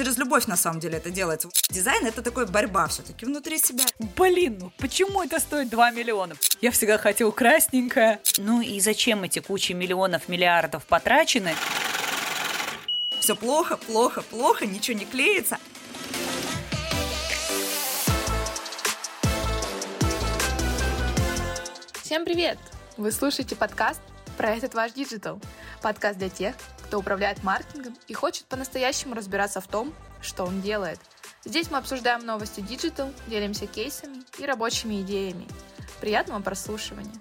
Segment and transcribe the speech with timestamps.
[0.00, 1.50] через любовь на самом деле это делается.
[1.68, 3.84] Дизайн это такой борьба все-таки внутри себя.
[4.16, 6.36] Блин, ну почему это стоит 2 миллиона?
[6.62, 8.18] Я всегда хотел красненькое.
[8.38, 11.54] Ну и зачем эти кучи миллионов, миллиардов потрачены?
[13.18, 15.58] Все плохо, плохо, плохо, ничего не клеится.
[22.02, 22.56] Всем привет!
[22.96, 24.00] Вы слушаете подкаст
[24.38, 25.38] про этот ваш digital.
[25.82, 26.54] Подкаст для тех,
[26.90, 30.98] кто управляет маркетингом и хочет по-настоящему разбираться в том, что он делает.
[31.44, 35.46] Здесь мы обсуждаем новости digital, делимся кейсами и рабочими идеями.
[36.00, 37.12] Приятного прослушивания!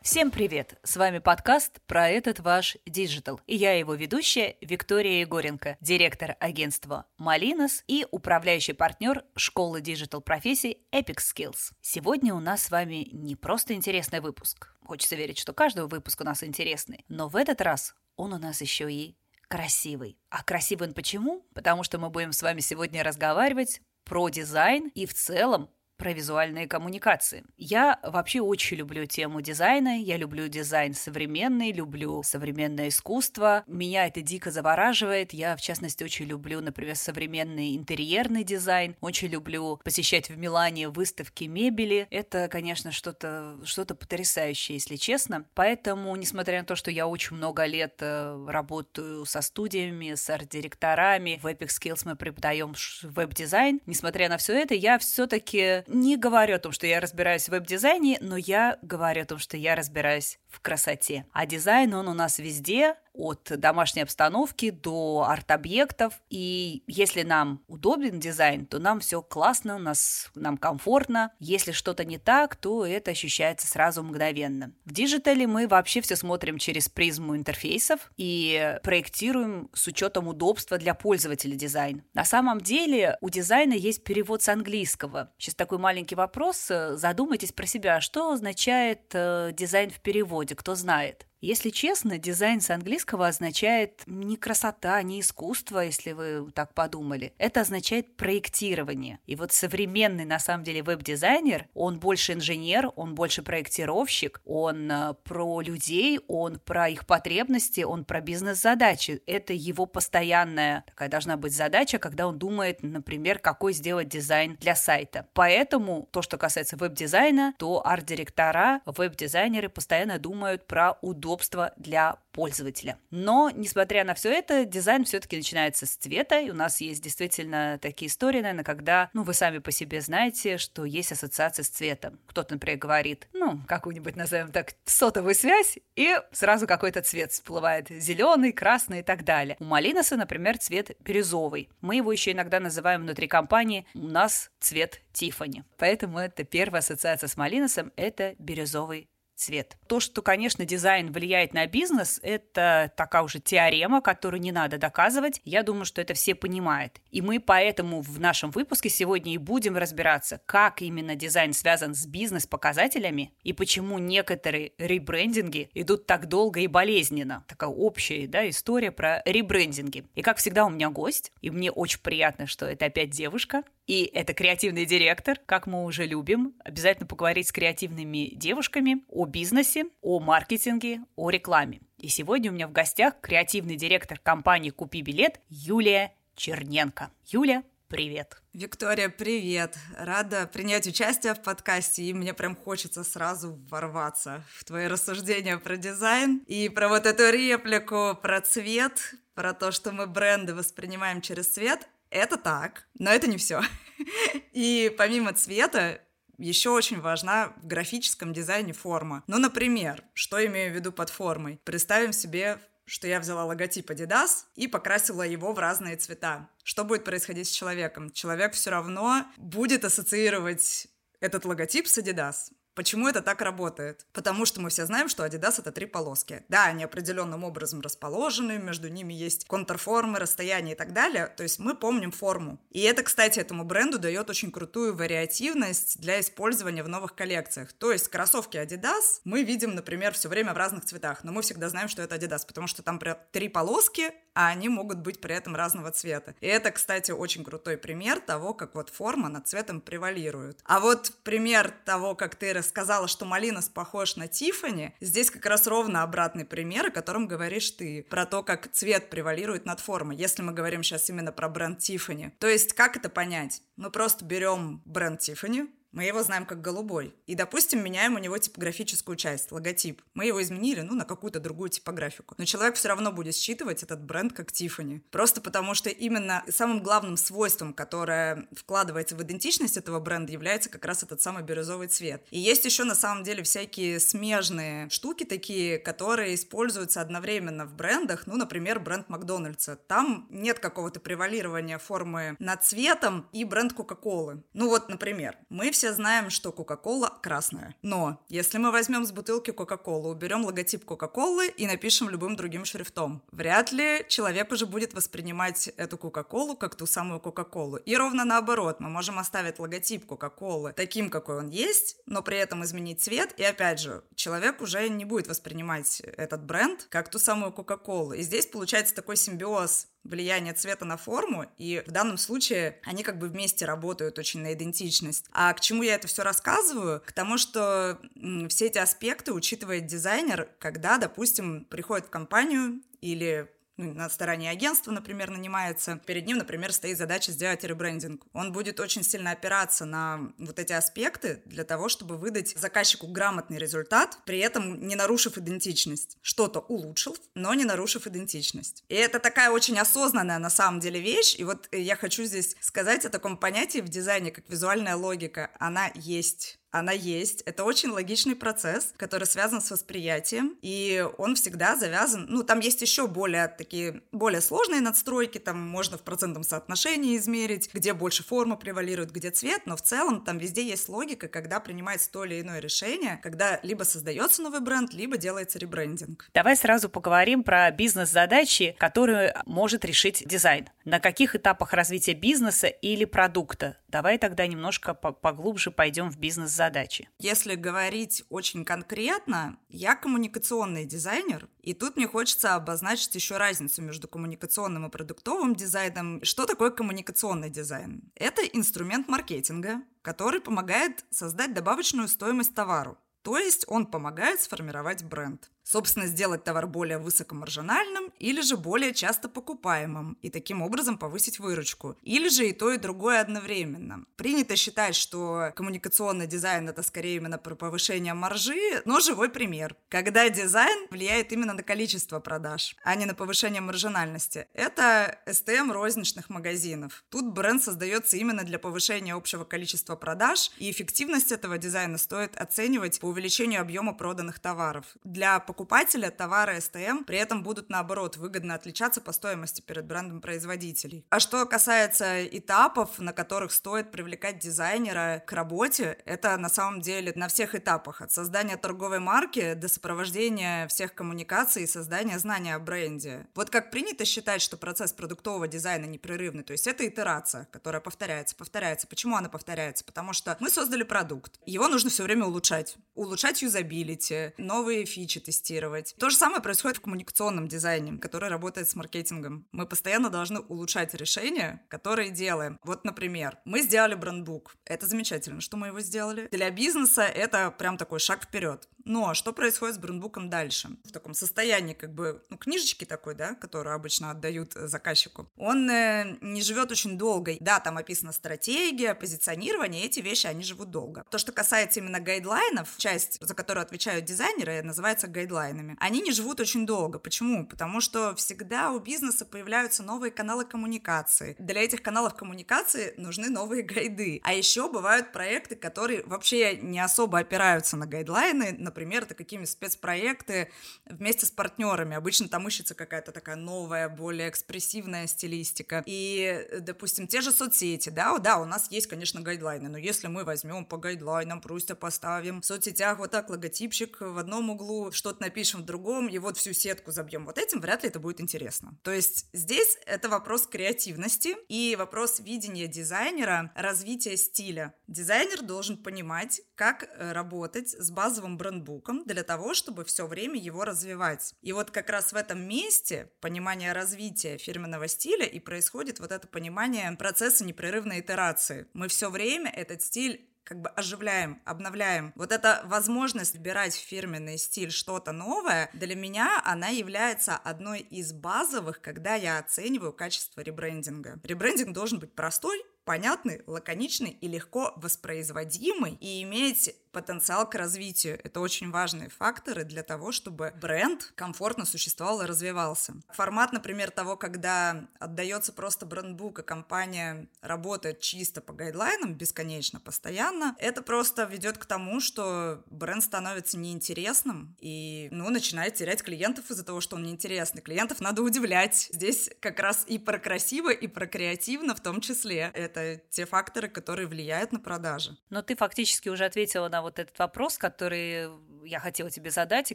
[0.00, 0.78] Всем привет!
[0.82, 3.42] С вами подкаст про этот ваш digital.
[3.46, 10.78] И я его ведущая Виктория Егоренко, директор агентства Малинос и управляющий партнер школы digital профессий
[10.92, 11.72] Epic Skills.
[11.82, 14.74] Сегодня у нас с вами не просто интересный выпуск.
[14.82, 17.04] Хочется верить, что каждый выпуск у нас интересный.
[17.08, 19.16] Но в этот раз он у нас еще и
[19.48, 20.18] красивый.
[20.28, 21.46] А красивый он почему?
[21.54, 26.66] Потому что мы будем с вами сегодня разговаривать про дизайн и в целом про визуальные
[26.66, 27.44] коммуникации.
[27.58, 33.64] Я вообще очень люблю тему дизайна, я люблю дизайн современный, люблю современное искусство.
[33.66, 35.34] Меня это дико завораживает.
[35.34, 38.96] Я, в частности, очень люблю, например, современный интерьерный дизайн.
[39.02, 42.06] Очень люблю посещать в Милане выставки мебели.
[42.10, 45.44] Это, конечно, что-то что потрясающее, если честно.
[45.54, 51.38] Поэтому, несмотря на то, что я очень много лет э, работаю со студиями, с арт-директорами,
[51.42, 56.58] в Epic Skills мы преподаем веб-дизайн, несмотря на все это, я все-таки не говорю о
[56.58, 60.60] том, что я разбираюсь в веб-дизайне, но я говорю о том, что я разбираюсь в
[60.60, 61.26] красоте.
[61.32, 66.20] А дизайн, он у нас везде, от домашней обстановки до арт-объектов.
[66.30, 71.32] И если нам удобен дизайн, то нам все классно, у нас, нам комфортно.
[71.38, 74.72] Если что-то не так, то это ощущается сразу мгновенно.
[74.84, 80.78] В digital е мы вообще все смотрим через призму интерфейсов и проектируем с учетом удобства
[80.78, 82.02] для пользователя дизайн.
[82.14, 85.32] На самом деле у дизайна есть перевод с английского.
[85.38, 86.70] Сейчас такой маленький вопрос.
[86.92, 91.26] Задумайтесь про себя, что означает э, дизайн в переводе, кто знает?
[91.40, 97.32] Если честно, дизайн с английского означает не красота, не искусство, если вы так подумали.
[97.38, 99.20] Это означает проектирование.
[99.24, 105.14] И вот современный, на самом деле, веб-дизайнер, он больше инженер, он больше проектировщик, он э,
[105.24, 109.22] про людей, он про их потребности, он про бизнес-задачи.
[109.26, 114.76] Это его постоянная такая должна быть задача, когда он думает, например, какой сделать дизайн для
[114.76, 115.26] сайта.
[115.32, 122.98] Поэтому то, что касается веб-дизайна, то арт-директора, веб-дизайнеры постоянно думают про удобство удобства для пользователя.
[123.10, 127.78] Но, несмотря на все это, дизайн все-таки начинается с цвета, и у нас есть действительно
[127.80, 132.18] такие истории, наверное, когда, ну, вы сами по себе знаете, что есть ассоциация с цветом.
[132.26, 137.88] Кто-то, например, говорит, ну, какую-нибудь, назовем так, сотовую связь, и сразу какой-то цвет всплывает.
[137.88, 139.56] Зеленый, красный и так далее.
[139.60, 141.68] У Малиноса, например, цвет бирюзовый.
[141.80, 145.64] Мы его еще иногда называем внутри компании у нас цвет Тифани.
[145.76, 149.09] Поэтому это первая ассоциация с Малиносом– это бирюзовый
[149.40, 149.76] цвет.
[149.88, 155.40] То, что, конечно, дизайн влияет на бизнес, это такая уже теорема, которую не надо доказывать.
[155.44, 157.00] Я думаю, что это все понимают.
[157.10, 162.06] И мы поэтому в нашем выпуске сегодня и будем разбираться, как именно дизайн связан с
[162.06, 167.44] бизнес-показателями и почему некоторые ребрендинги идут так долго и болезненно.
[167.48, 170.04] Такая общая да, история про ребрендинги.
[170.14, 173.62] И, как всегда, у меня гость, и мне очень приятно, что это опять девушка.
[173.86, 176.54] И это креативный директор, как мы уже любим.
[176.64, 181.80] Обязательно поговорить с креативными девушками о бизнесе, о маркетинге, о рекламе.
[181.98, 187.10] И сегодня у меня в гостях креативный директор компании «Купи билет» Юлия Черненко.
[187.26, 188.40] Юля, привет.
[188.52, 189.76] Виктория, привет!
[189.96, 195.76] Рада принять участие в подкасте, и мне прям хочется сразу ворваться в твои рассуждения про
[195.76, 201.48] дизайн и про вот эту реплику про цвет, про то, что мы бренды воспринимаем через
[201.48, 201.88] цвет.
[202.10, 203.60] Это так, но это не все.
[204.52, 206.00] И помимо цвета,
[206.40, 209.22] еще очень важна в графическом дизайне форма.
[209.26, 211.60] Ну, например, что имею в виду под формой?
[211.64, 212.58] Представим себе
[212.90, 216.48] что я взяла логотип Adidas и покрасила его в разные цвета.
[216.64, 218.10] Что будет происходить с человеком?
[218.10, 220.88] Человек все равно будет ассоциировать
[221.20, 222.50] этот логотип с Adidas.
[222.74, 224.06] Почему это так работает?
[224.12, 226.44] Потому что мы все знаем, что Adidas это три полоски.
[226.48, 231.26] Да, они определенным образом расположены, между ними есть контрформы, расстояние и так далее.
[231.26, 232.60] То есть мы помним форму.
[232.70, 237.72] И это, кстати, этому бренду дает очень крутую вариативность для использования в новых коллекциях.
[237.72, 241.68] То есть кроссовки Adidas мы видим, например, все время в разных цветах, но мы всегда
[241.68, 243.00] знаем, что это Adidas, потому что там
[243.32, 246.34] три полоски, а они могут быть при этом разного цвета.
[246.40, 250.60] И это, кстати, очень крутой пример того, как вот форма над цветом превалирует.
[250.64, 255.66] А вот пример того, как ты рассказала, что Малинос похож на Тифани, здесь как раз
[255.66, 260.42] ровно обратный пример, о котором говоришь ты, про то, как цвет превалирует над формой, если
[260.42, 262.32] мы говорим сейчас именно про бренд Тифани.
[262.38, 263.62] То есть, как это понять?
[263.76, 267.14] Мы просто берем бренд Тифани, мы его знаем как голубой.
[267.26, 270.02] И, допустим, меняем у него типографическую часть, логотип.
[270.14, 272.34] Мы его изменили, ну, на какую-то другую типографику.
[272.38, 275.02] Но человек все равно будет считывать этот бренд как Тифани.
[275.10, 280.84] Просто потому что именно самым главным свойством, которое вкладывается в идентичность этого бренда, является как
[280.84, 282.24] раз этот самый бирюзовый цвет.
[282.30, 288.26] И есть еще на самом деле всякие смежные штуки такие, которые используются одновременно в брендах.
[288.26, 289.76] Ну, например, бренд Макдональдса.
[289.76, 294.42] Там нет какого-то превалирования формы над цветом и бренд Кока-Колы.
[294.52, 297.74] Ну вот, например, мы все все знаем, что Кока-Кола красная.
[297.80, 303.22] Но если мы возьмем с бутылки Кока-Колы, уберем логотип Кока-Колы и напишем любым другим шрифтом,
[303.32, 307.76] вряд ли человек уже будет воспринимать эту Кока-Колу как ту самую Кока-Колу.
[307.76, 312.62] И ровно наоборот, мы можем оставить логотип Кока-Колы таким, какой он есть, но при этом
[312.62, 317.52] изменить цвет, и опять же, человек уже не будет воспринимать этот бренд как ту самую
[317.52, 318.12] Кока-Колу.
[318.12, 323.18] И здесь получается такой симбиоз влияние цвета на форму, и в данном случае они как
[323.18, 325.26] бы вместе работают очень на идентичность.
[325.32, 327.00] А к чему я это все рассказываю?
[327.00, 328.00] К тому, что
[328.48, 333.50] все эти аспекты учитывает дизайнер, когда, допустим, приходит в компанию или
[333.80, 338.26] ну, на стороне агентства, например, нанимается, перед ним, например, стоит задача сделать ребрендинг.
[338.34, 343.56] Он будет очень сильно опираться на вот эти аспекты для того, чтобы выдать заказчику грамотный
[343.56, 346.18] результат, при этом не нарушив идентичность.
[346.20, 348.84] Что-то улучшил, но не нарушив идентичность.
[348.90, 351.34] И это такая очень осознанная на самом деле вещь.
[351.38, 355.50] И вот я хочу здесь сказать о таком понятии в дизайне, как визуальная логика.
[355.58, 357.42] Она есть она есть.
[357.42, 362.26] Это очень логичный процесс, который связан с восприятием, и он всегда завязан.
[362.28, 367.70] Ну, там есть еще более такие, более сложные надстройки, там можно в процентном соотношении измерить,
[367.72, 372.10] где больше форма превалирует, где цвет, но в целом там везде есть логика, когда принимается
[372.10, 376.28] то или иное решение, когда либо создается новый бренд, либо делается ребрендинг.
[376.34, 380.68] Давай сразу поговорим про бизнес-задачи, которые может решить дизайн.
[380.84, 383.76] На каких этапах развития бизнеса или продукта?
[383.88, 387.08] Давай тогда немножко поглубже пойдем в бизнес задачи.
[387.18, 394.08] Если говорить очень конкретно, я коммуникационный дизайнер, и тут мне хочется обозначить еще разницу между
[394.08, 396.22] коммуникационным и продуктовым дизайном.
[396.22, 398.12] Что такое коммуникационный дизайн?
[398.14, 402.98] Это инструмент маркетинга, который помогает создать добавочную стоимость товару.
[403.22, 409.28] То есть он помогает сформировать бренд собственно, сделать товар более высокомаржинальным или же более часто
[409.28, 411.96] покупаемым и таким образом повысить выручку.
[412.02, 414.04] Или же и то, и другое одновременно.
[414.16, 419.76] Принято считать, что коммуникационный дизайн это скорее именно про повышение маржи, но живой пример.
[419.88, 424.48] Когда дизайн влияет именно на количество продаж, а не на повышение маржинальности.
[424.54, 427.04] Это STM розничных магазинов.
[427.10, 432.98] Тут бренд создается именно для повышения общего количества продаж, и эффективность этого дизайна стоит оценивать
[432.98, 434.84] по увеличению объема проданных товаров.
[435.04, 440.22] Для покупателя покупателя товары СТМ при этом будут, наоборот, выгодно отличаться по стоимости перед брендом
[440.22, 441.04] производителей.
[441.10, 447.12] А что касается этапов, на которых стоит привлекать дизайнера к работе, это на самом деле
[447.14, 448.00] на всех этапах.
[448.00, 453.26] От создания торговой марки до сопровождения всех коммуникаций и создания знания о бренде.
[453.34, 458.34] Вот как принято считать, что процесс продуктового дизайна непрерывный, то есть это итерация, которая повторяется,
[458.34, 458.86] повторяется.
[458.86, 459.84] Почему она повторяется?
[459.84, 462.78] Потому что мы создали продукт, его нужно все время улучшать.
[462.94, 465.94] Улучшать юзабилити, новые фичи тестировать, тестировать.
[465.98, 469.46] То же самое происходит в коммуникационном дизайне, который работает с маркетингом.
[469.52, 472.58] Мы постоянно должны улучшать решения, которые делаем.
[472.62, 474.54] Вот, например, мы сделали брендбук.
[474.64, 476.28] Это замечательно, что мы его сделали.
[476.30, 478.68] Для бизнеса это прям такой шаг вперед.
[478.84, 480.70] Но что происходит с брендбуком дальше?
[480.84, 485.30] В таком состоянии, как бы, ну, книжечки такой, да, которую обычно отдают заказчику.
[485.36, 487.36] Он э, не живет очень долго.
[487.40, 491.04] Да, там описана стратегия, позиционирование, эти вещи, они живут долго.
[491.10, 495.76] То, что касается именно гайдлайнов, часть, за которую отвечают дизайнеры, называется гайдлайнами.
[495.78, 496.98] Они не живут очень долго.
[496.98, 497.46] Почему?
[497.46, 501.36] Потому что всегда у бизнеса появляются новые каналы коммуникации.
[501.38, 504.20] Для этих каналов коммуникации нужны новые гайды.
[504.24, 510.50] А еще бывают проекты, которые вообще не особо опираются на гайдлайны, например, это какими спецпроекты
[510.86, 511.96] вместе с партнерами.
[511.96, 515.82] Обычно там ищется какая-то такая новая, более экспрессивная стилистика.
[515.86, 520.24] И, допустим, те же соцсети, да, да, у нас есть, конечно, гайдлайны, но если мы
[520.24, 525.62] возьмем по гайдлайнам, просто поставим в соцсетях вот так логотипчик в одном углу, что-то напишем
[525.62, 528.78] в другом, и вот всю сетку забьем вот этим, вряд ли это будет интересно.
[528.82, 534.74] То есть здесь это вопрос креативности и вопрос видения дизайнера, развития стиля.
[534.86, 540.64] Дизайнер должен понимать, как э, работать с базовым брендбуком для того, чтобы все время его
[540.64, 541.34] развивать.
[541.42, 546.26] И вот как раз в этом месте понимание развития фирменного стиля и происходит вот это
[546.26, 548.66] понимание процесса непрерывной итерации.
[548.72, 552.12] Мы все время этот стиль как бы оживляем, обновляем.
[552.16, 558.80] Вот эта возможность выбирать фирменный стиль что-то новое, для меня она является одной из базовых,
[558.80, 561.20] когда я оцениваю качество ребрендинга.
[561.22, 568.20] Ребрендинг должен быть простой, понятный, лаконичный и легко воспроизводимый и иметь потенциал к развитию.
[568.24, 572.94] Это очень важные факторы для того, чтобы бренд комфортно существовал и развивался.
[573.12, 580.56] Формат, например, того, когда отдается просто брендбук, и компания работает чисто по гайдлайнам, бесконечно, постоянно,
[580.58, 586.64] это просто ведет к тому, что бренд становится неинтересным и, ну, начинает терять клиентов из-за
[586.64, 587.62] того, что он неинтересный.
[587.62, 588.88] Клиентов надо удивлять.
[588.92, 592.50] Здесь как раз и про красиво, и про креативно в том числе.
[592.70, 595.16] Это те факторы, которые влияют на продажи.
[595.28, 598.30] Но ты фактически уже ответила на вот этот вопрос, который
[598.64, 599.74] я хотела тебе задать, и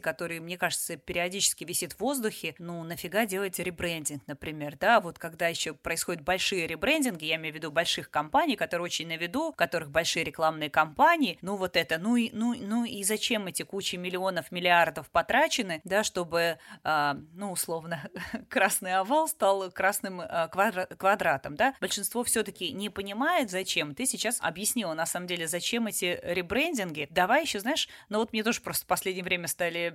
[0.00, 2.54] который, мне кажется, периодически висит в воздухе.
[2.58, 5.00] Ну, нафига делать ребрендинг, например, да?
[5.00, 9.16] Вот когда еще происходят большие ребрендинги, я имею в виду больших компаний, которые очень на
[9.16, 13.46] виду, у которых большие рекламные кампании, ну вот это, ну и, ну, ну и зачем
[13.46, 18.08] эти кучи миллионов, миллиардов потрачены, да, чтобы, э, ну, условно,
[18.48, 21.74] красный овал стал красным э, квадра- квадратом, да?
[21.80, 23.94] Большинство все-таки не понимает, зачем.
[23.94, 28.42] Ты сейчас объяснила, на самом деле, зачем эти ребрендинги, давай еще, знаешь, ну вот мне
[28.42, 29.94] тоже просто в последнее время стали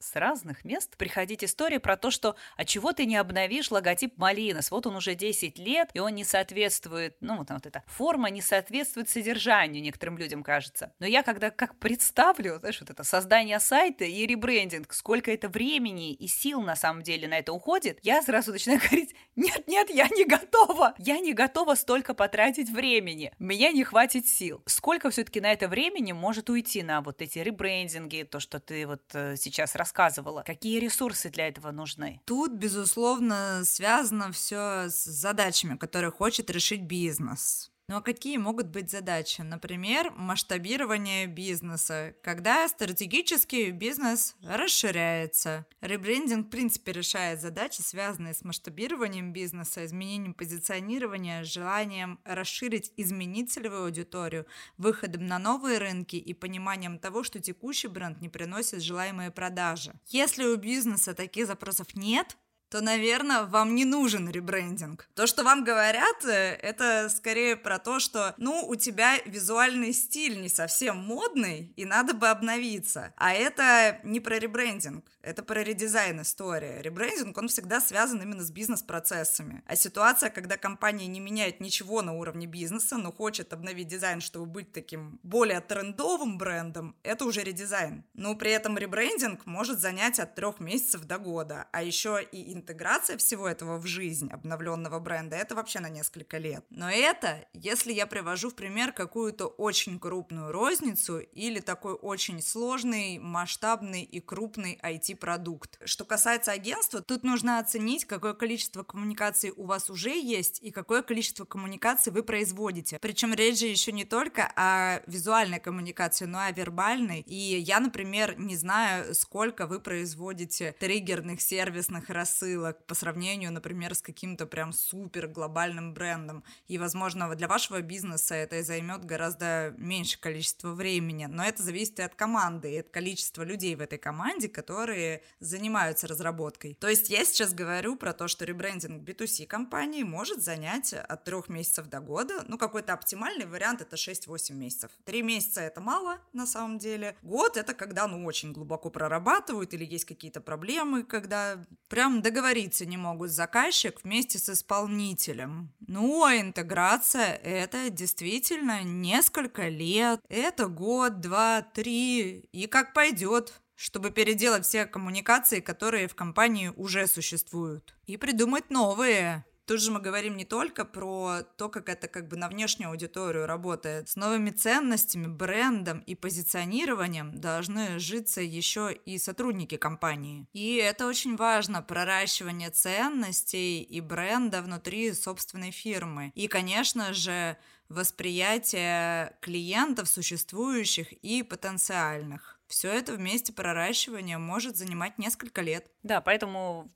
[0.00, 4.70] с разных мест приходить истории про то, что а чего ты не обновишь логотип Малинос?
[4.70, 8.42] Вот он уже 10 лет, и он не соответствует, ну вот, вот эта форма не
[8.42, 10.92] соответствует содержанию некоторым людям, кажется.
[10.98, 16.12] Но я когда как представлю, знаешь, вот это создание сайта и ребрендинг, сколько это времени
[16.12, 20.08] и сил на самом деле на это уходит, я сразу начинаю говорить, нет, нет, я
[20.08, 22.25] не готова, я не готова столько потратить
[22.70, 24.62] времени, меня не хватит сил.
[24.66, 29.02] Сколько все-таки на это времени может уйти на вот эти ребрендинги, то, что ты вот
[29.14, 30.42] э, сейчас рассказывала?
[30.42, 32.20] Какие ресурсы для этого нужны?
[32.24, 37.70] Тут, безусловно, связано все с задачами, которые хочет решить бизнес.
[37.88, 39.42] Ну а какие могут быть задачи?
[39.42, 45.66] Например, масштабирование бизнеса, когда стратегический бизнес расширяется.
[45.80, 53.84] Ребрендинг, в принципе, решает задачи, связанные с масштабированием бизнеса, изменением позиционирования, желанием расширить, изменить целевую
[53.84, 54.46] аудиторию,
[54.78, 59.92] выходом на новые рынки и пониманием того, что текущий бренд не приносит желаемые продажи.
[60.06, 62.36] Если у бизнеса таких запросов нет,
[62.76, 65.08] то, наверное, вам не нужен ребрендинг.
[65.14, 70.42] То, что вам говорят, э, это скорее про то, что, ну, у тебя визуальный стиль
[70.42, 73.14] не совсем модный, и надо бы обновиться.
[73.16, 76.82] А это не про ребрендинг, это про редизайн история.
[76.82, 79.62] Ребрендинг, он всегда связан именно с бизнес-процессами.
[79.66, 84.44] А ситуация, когда компания не меняет ничего на уровне бизнеса, но хочет обновить дизайн, чтобы
[84.44, 88.04] быть таким более трендовым брендом, это уже редизайн.
[88.12, 93.16] Но при этом ребрендинг может занять от трех месяцев до года, а еще и интеграция
[93.16, 96.64] всего этого в жизнь обновленного бренда, это вообще на несколько лет.
[96.70, 103.18] Но это, если я привожу в пример какую-то очень крупную розницу или такой очень сложный,
[103.18, 105.78] масштабный и крупный IT-продукт.
[105.84, 111.02] Что касается агентства, тут нужно оценить, какое количество коммуникаций у вас уже есть и какое
[111.02, 112.98] количество коммуникаций вы производите.
[113.00, 117.20] Причем речь же еще не только о визуальной коммуникации, но и о вербальной.
[117.20, 123.94] И я, например, не знаю, сколько вы производите триггерных сервисных рассылок рассылок по сравнению, например,
[123.94, 126.44] с каким-то прям супер глобальным брендом.
[126.68, 132.02] И, возможно, для вашего бизнеса это займет гораздо меньше количества времени, но это зависит и
[132.02, 136.74] от команды, и от количества людей в этой команде, которые занимаются разработкой.
[136.74, 141.48] То есть я сейчас говорю про то, что ребрендинг B2C компании может занять от трех
[141.48, 142.44] месяцев до года.
[142.48, 144.90] Ну, какой-то оптимальный вариант это 6-8 месяцев.
[145.04, 147.16] Три месяца это мало на самом деле.
[147.22, 152.84] Год это когда, ну, очень глубоко прорабатывают или есть какие-то проблемы, когда прям до договориться
[152.84, 155.72] не могут заказчик вместе с исполнителем.
[155.86, 160.20] Ну, а интеграция– это действительно несколько лет.
[160.28, 167.06] Это год, два, три, и как пойдет чтобы переделать все коммуникации, которые в компании уже
[167.06, 169.44] существуют, и придумать новые.
[169.66, 173.46] Тут же мы говорим не только про то, как это как бы на внешнюю аудиторию
[173.46, 174.08] работает.
[174.08, 180.46] С новыми ценностями, брендом и позиционированием должны житься еще и сотрудники компании.
[180.52, 186.30] И это очень важно, проращивание ценностей и бренда внутри собственной фирмы.
[186.36, 187.56] И, конечно же,
[187.88, 192.55] восприятие клиентов существующих и потенциальных.
[192.68, 195.86] Все это вместе проращивание может занимать несколько лет.
[196.02, 196.90] Да, поэтому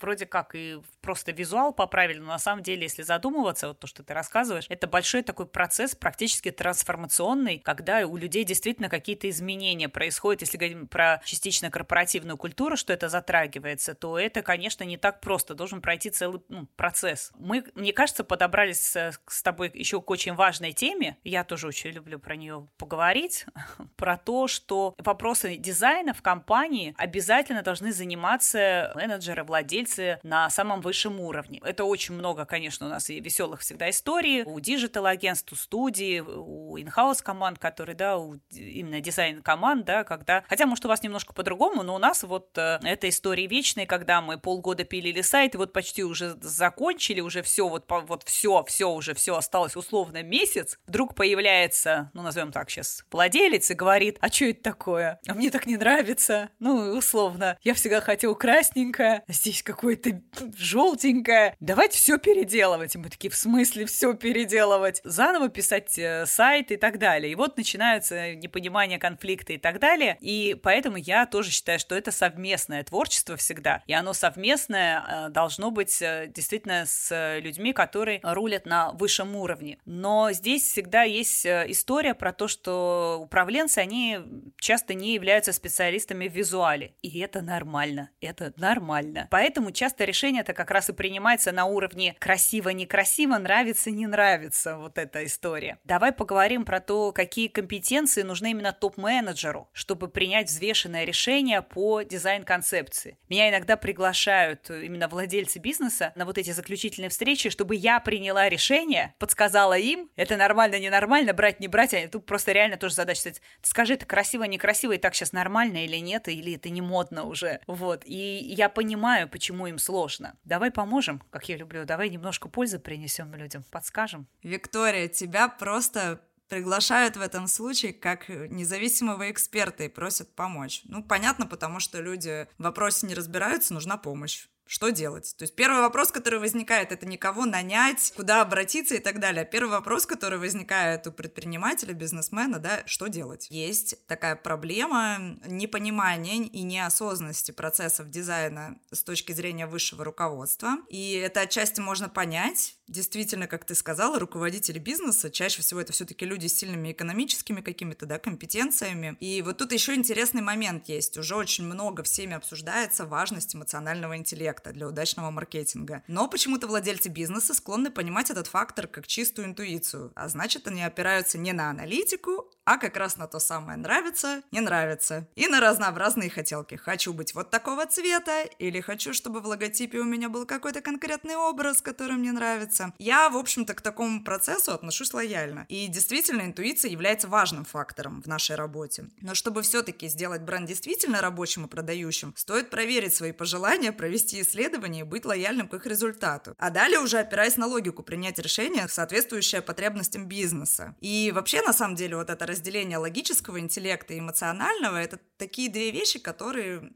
[0.00, 4.02] вроде как и просто визуал поправили, но на самом деле, если задумываться, вот то, что
[4.02, 10.42] ты рассказываешь, это большой такой процесс, практически трансформационный, когда у людей действительно какие-то изменения происходят.
[10.42, 15.54] Если говорим про частично корпоративную культуру, что это затрагивается, то это, конечно, не так просто.
[15.54, 17.32] Должен пройти целый ну, процесс.
[17.38, 21.18] Мы, мне кажется, подобрались с, с тобой еще к очень важной теме.
[21.24, 23.46] Я тоже очень люблю про нее поговорить.
[23.96, 31.20] Про то, что вопросы дизайна в компании обязательно должны заниматься менеджеры, владельцы на самом высшем
[31.20, 31.60] уровне.
[31.64, 34.42] Это очень много, конечно, у нас и веселых всегда историй.
[34.44, 40.44] У digital-агентств, у студии, у in-house команд, которые, да, у именно дизайн команд, да, когда...
[40.48, 44.20] Хотя, может, у вас немножко по-другому, но у нас вот э, эта история вечная, когда
[44.20, 48.90] мы полгода пилили сайт, и вот почти уже закончили, уже все, вот, вот все, все
[48.90, 54.28] уже, все осталось условно месяц, вдруг появляется, ну, назовем так сейчас, владелец и говорит, а
[54.28, 55.18] что это такое?
[55.26, 56.50] А мне так не нравится.
[56.58, 57.56] Ну, условно.
[57.62, 60.20] Я всегда хотел красненькое, а здесь какое-то
[60.56, 61.56] желтенькое.
[61.58, 62.94] Давайте все переделывать.
[62.94, 65.00] И мы такие, в смысле все переделывать?
[65.04, 67.32] Заново писать э, сайт и так далее.
[67.32, 70.18] И вот начинаются непонимания, конфликты и так далее.
[70.20, 73.82] И поэтому я тоже считаю, что это совместное творчество всегда.
[73.86, 79.78] И оно совместное э, должно быть э, действительно с людьми, которые рулят на высшем уровне.
[79.86, 84.18] Но здесь всегда есть история про то, что управленцы, они
[84.60, 86.94] часто не являются специалистами в визуале.
[87.02, 89.26] И это нормально это нормально.
[89.30, 95.24] Поэтому часто решение это как раз и принимается на уровне красиво-некрасиво, нравится-не нравится вот эта
[95.24, 95.78] история.
[95.84, 103.18] Давай поговорим про то, какие компетенции нужны именно топ-менеджеру, чтобы принять взвешенное решение по дизайн-концепции.
[103.28, 109.14] Меня иногда приглашают именно владельцы бизнеса на вот эти заключительные встречи, чтобы я приняла решение,
[109.18, 113.94] подсказала им, это нормально, ненормально, брать, не брать, а тут просто реально тоже задача, скажи,
[113.94, 117.60] это красиво, некрасиво, и так сейчас нормально или нет, или это не модно уже.
[117.66, 118.02] Вот.
[118.04, 120.36] И я понимаю, почему им сложно.
[120.44, 121.84] Давай поможем, как я люблю.
[121.84, 124.26] Давай немножко пользы принесем людям, подскажем.
[124.42, 130.82] Виктория, тебя просто приглашают в этом случае как независимого эксперта и просят помочь.
[130.84, 135.34] Ну, понятно, потому что люди в вопросе не разбираются, нужна помощь что делать?
[135.38, 139.44] То есть первый вопрос, который возникает, это никого нанять, куда обратиться и так далее.
[139.44, 143.48] Первый вопрос, который возникает у предпринимателя, бизнесмена, да, что делать?
[143.50, 150.76] Есть такая проблема непонимания и неосознанности процессов дизайна с точки зрения высшего руководства.
[150.88, 152.77] И это отчасти можно понять.
[152.88, 158.06] Действительно, как ты сказала, руководители бизнеса, чаще всего это все-таки люди с сильными экономическими какими-то,
[158.06, 159.16] да, компетенциями.
[159.20, 161.18] И вот тут еще интересный момент есть.
[161.18, 166.02] Уже очень много всеми обсуждается важность эмоционального интеллекта для удачного маркетинга.
[166.08, 171.36] Но почему-то владельцы бизнеса склонны понимать этот фактор как чистую интуицию, а значит, они опираются
[171.36, 175.26] не на аналитику, а как раз на то самое нравится, не нравится.
[175.36, 176.74] И на разнообразные хотелки.
[176.74, 181.36] Хочу быть вот такого цвета, или хочу, чтобы в логотипе у меня был какой-то конкретный
[181.36, 182.92] образ, который мне нравится.
[182.98, 185.64] Я, в общем-то, к такому процессу отношусь лояльно.
[185.70, 189.06] И действительно, интуиция является важным фактором в нашей работе.
[189.22, 195.00] Но чтобы все-таки сделать бренд действительно рабочим и продающим, стоит проверить свои пожелания, провести исследования
[195.00, 196.54] и быть лояльным к их результату.
[196.58, 200.94] А далее уже опираясь на логику принять решение, соответствующее потребностям бизнеса.
[201.00, 205.90] И вообще, на самом деле, вот это разделение логического интеллекта и эмоционального— это такие две
[205.90, 206.90] вещи, которые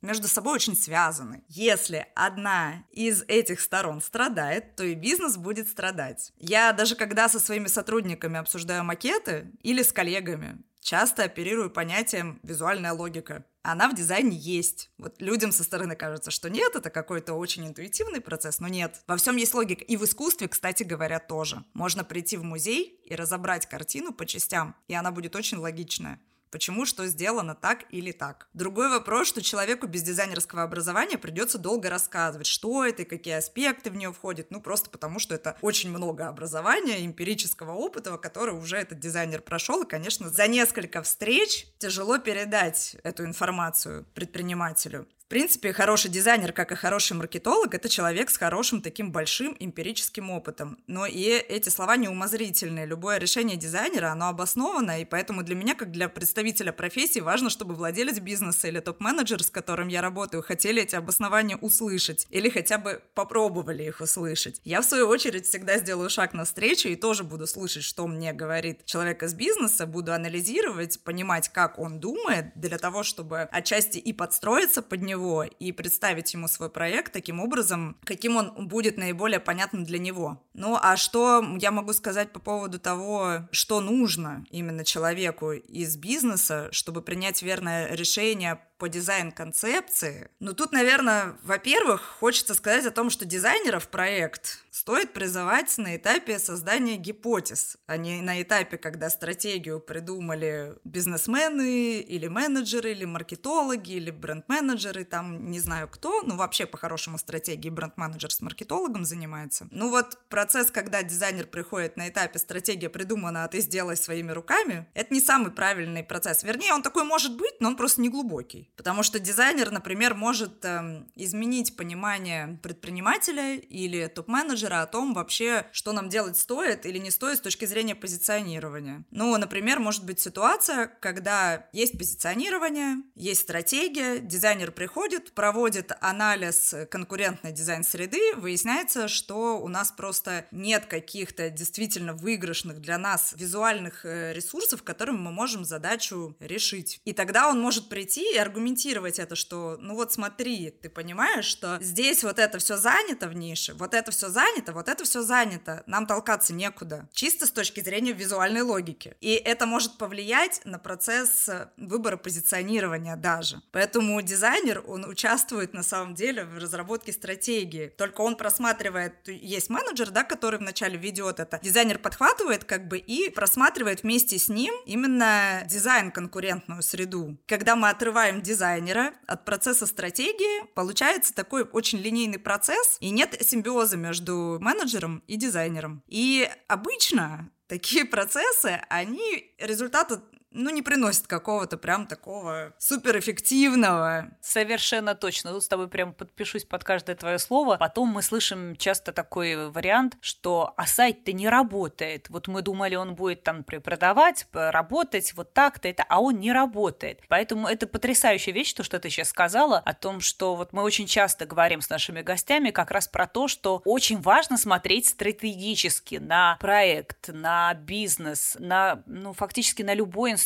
[0.00, 1.44] между собой очень связаны.
[1.48, 6.32] Если одна из этих сторон страдает, то и бизнес будет страдать.
[6.38, 12.92] Я даже когда со своими сотрудниками обсуждаю макеты или с коллегами, часто оперирую понятием визуальная
[12.92, 13.44] логика.
[13.62, 14.90] Она в дизайне есть.
[14.98, 19.02] Вот людям со стороны кажется, что нет, это какой-то очень интуитивный процесс, но нет.
[19.06, 19.84] Во всем есть логика.
[19.84, 21.64] И в искусстве, кстати говоря, тоже.
[21.72, 26.20] Можно прийти в музей и разобрать картину по частям, и она будет очень логичная
[26.52, 28.46] почему что сделано так или так.
[28.52, 33.90] Другой вопрос, что человеку без дизайнерского образования придется долго рассказывать, что это и какие аспекты
[33.90, 38.76] в нее входят, ну просто потому, что это очень много образования, эмпирического опыта, который уже
[38.76, 46.10] этот дизайнер прошел, и, конечно, за несколько встреч тяжело передать эту информацию предпринимателю принципе, хороший
[46.10, 50.76] дизайнер, как и хороший маркетолог, это человек с хорошим таким большим эмпирическим опытом.
[50.86, 52.84] Но и эти слова не умозрительные.
[52.84, 57.74] Любое решение дизайнера, оно обосновано, и поэтому для меня, как для представителя профессии, важно, чтобы
[57.74, 63.00] владелец бизнеса или топ-менеджер, с которым я работаю, хотели эти обоснования услышать или хотя бы
[63.14, 64.60] попробовали их услышать.
[64.64, 68.84] Я, в свою очередь, всегда сделаю шаг навстречу и тоже буду слышать, что мне говорит
[68.84, 74.82] человек из бизнеса, буду анализировать, понимать, как он думает, для того, чтобы отчасти и подстроиться
[74.82, 79.84] под него, него и представить ему свой проект таким образом, каким он будет наиболее понятным
[79.84, 80.42] для него.
[80.54, 86.68] Ну, а что я могу сказать по поводу того, что нужно именно человеку из бизнеса,
[86.72, 90.28] чтобы принять верное решение по дизайн-концепции.
[90.40, 96.40] Ну, тут, наверное, во-первых, хочется сказать о том, что дизайнеров проект стоит призывать на этапе
[96.40, 104.10] создания гипотез, а не на этапе, когда стратегию придумали бизнесмены или менеджеры, или маркетологи, или
[104.10, 109.68] бренд-менеджеры, там не знаю кто, ну вообще по-хорошему стратегии бренд-менеджер с маркетологом занимается.
[109.70, 114.86] Ну вот процесс, когда дизайнер приходит на этапе стратегия придумана, а ты сделай своими руками,
[114.94, 116.42] это не самый правильный процесс.
[116.44, 118.72] Вернее, он такой может быть, но он просто не глубокий.
[118.74, 125.92] Потому что дизайнер, например, может э, изменить понимание предпринимателя или топ-менеджера о том вообще, что
[125.92, 129.04] нам делать стоит или не стоит с точки зрения позиционирования.
[129.10, 134.91] Ну, например, может быть ситуация, когда есть позиционирование, есть стратегия, дизайнер приходит,
[135.34, 143.34] проводит анализ конкурентной дизайн-среды, выясняется, что у нас просто нет каких-то действительно выигрышных для нас
[143.36, 147.00] визуальных э, ресурсов, которыми мы можем задачу решить.
[147.04, 151.44] И тогда он может прийти и аргументировать аргументировать это, что, ну вот смотри, ты понимаешь,
[151.44, 155.22] что здесь вот это все занято в нише, вот это все занято, вот это все
[155.22, 159.16] занято, нам толкаться некуда, чисто с точки зрения визуальной логики.
[159.20, 163.62] И это может повлиять на процесс э, выбора позиционирования даже.
[163.72, 167.92] Поэтому дизайнер, он участвует на самом деле в разработке стратегии.
[167.96, 173.30] Только он просматривает, есть менеджер, да, который вначале ведет это, дизайнер подхватывает как бы и
[173.30, 177.38] просматривает вместе с ним именно дизайн конкурентную среду.
[177.46, 183.96] Когда мы отрываем дизайнера от процесса стратегии получается такой очень линейный процесс, и нет симбиоза
[183.96, 186.02] между менеджером и дизайнером.
[186.06, 190.20] И обычно такие процессы, они результаты
[190.54, 194.28] ну, не приносит какого-то прям такого суперэффективного.
[194.40, 195.52] Совершенно точно.
[195.52, 197.76] Тут с тобой прям подпишусь под каждое твое слово.
[197.76, 202.28] Потом мы слышим часто такой вариант, что а сайт-то не работает.
[202.28, 207.20] Вот мы думали, он будет там продавать, работать, вот так-то это, а он не работает.
[207.28, 211.06] Поэтому это потрясающая вещь, то, что ты сейчас сказала, о том, что вот мы очень
[211.06, 216.56] часто говорим с нашими гостями как раз про то, что очень важно смотреть стратегически на
[216.60, 220.41] проект, на бизнес, на, ну, фактически на любой инструмент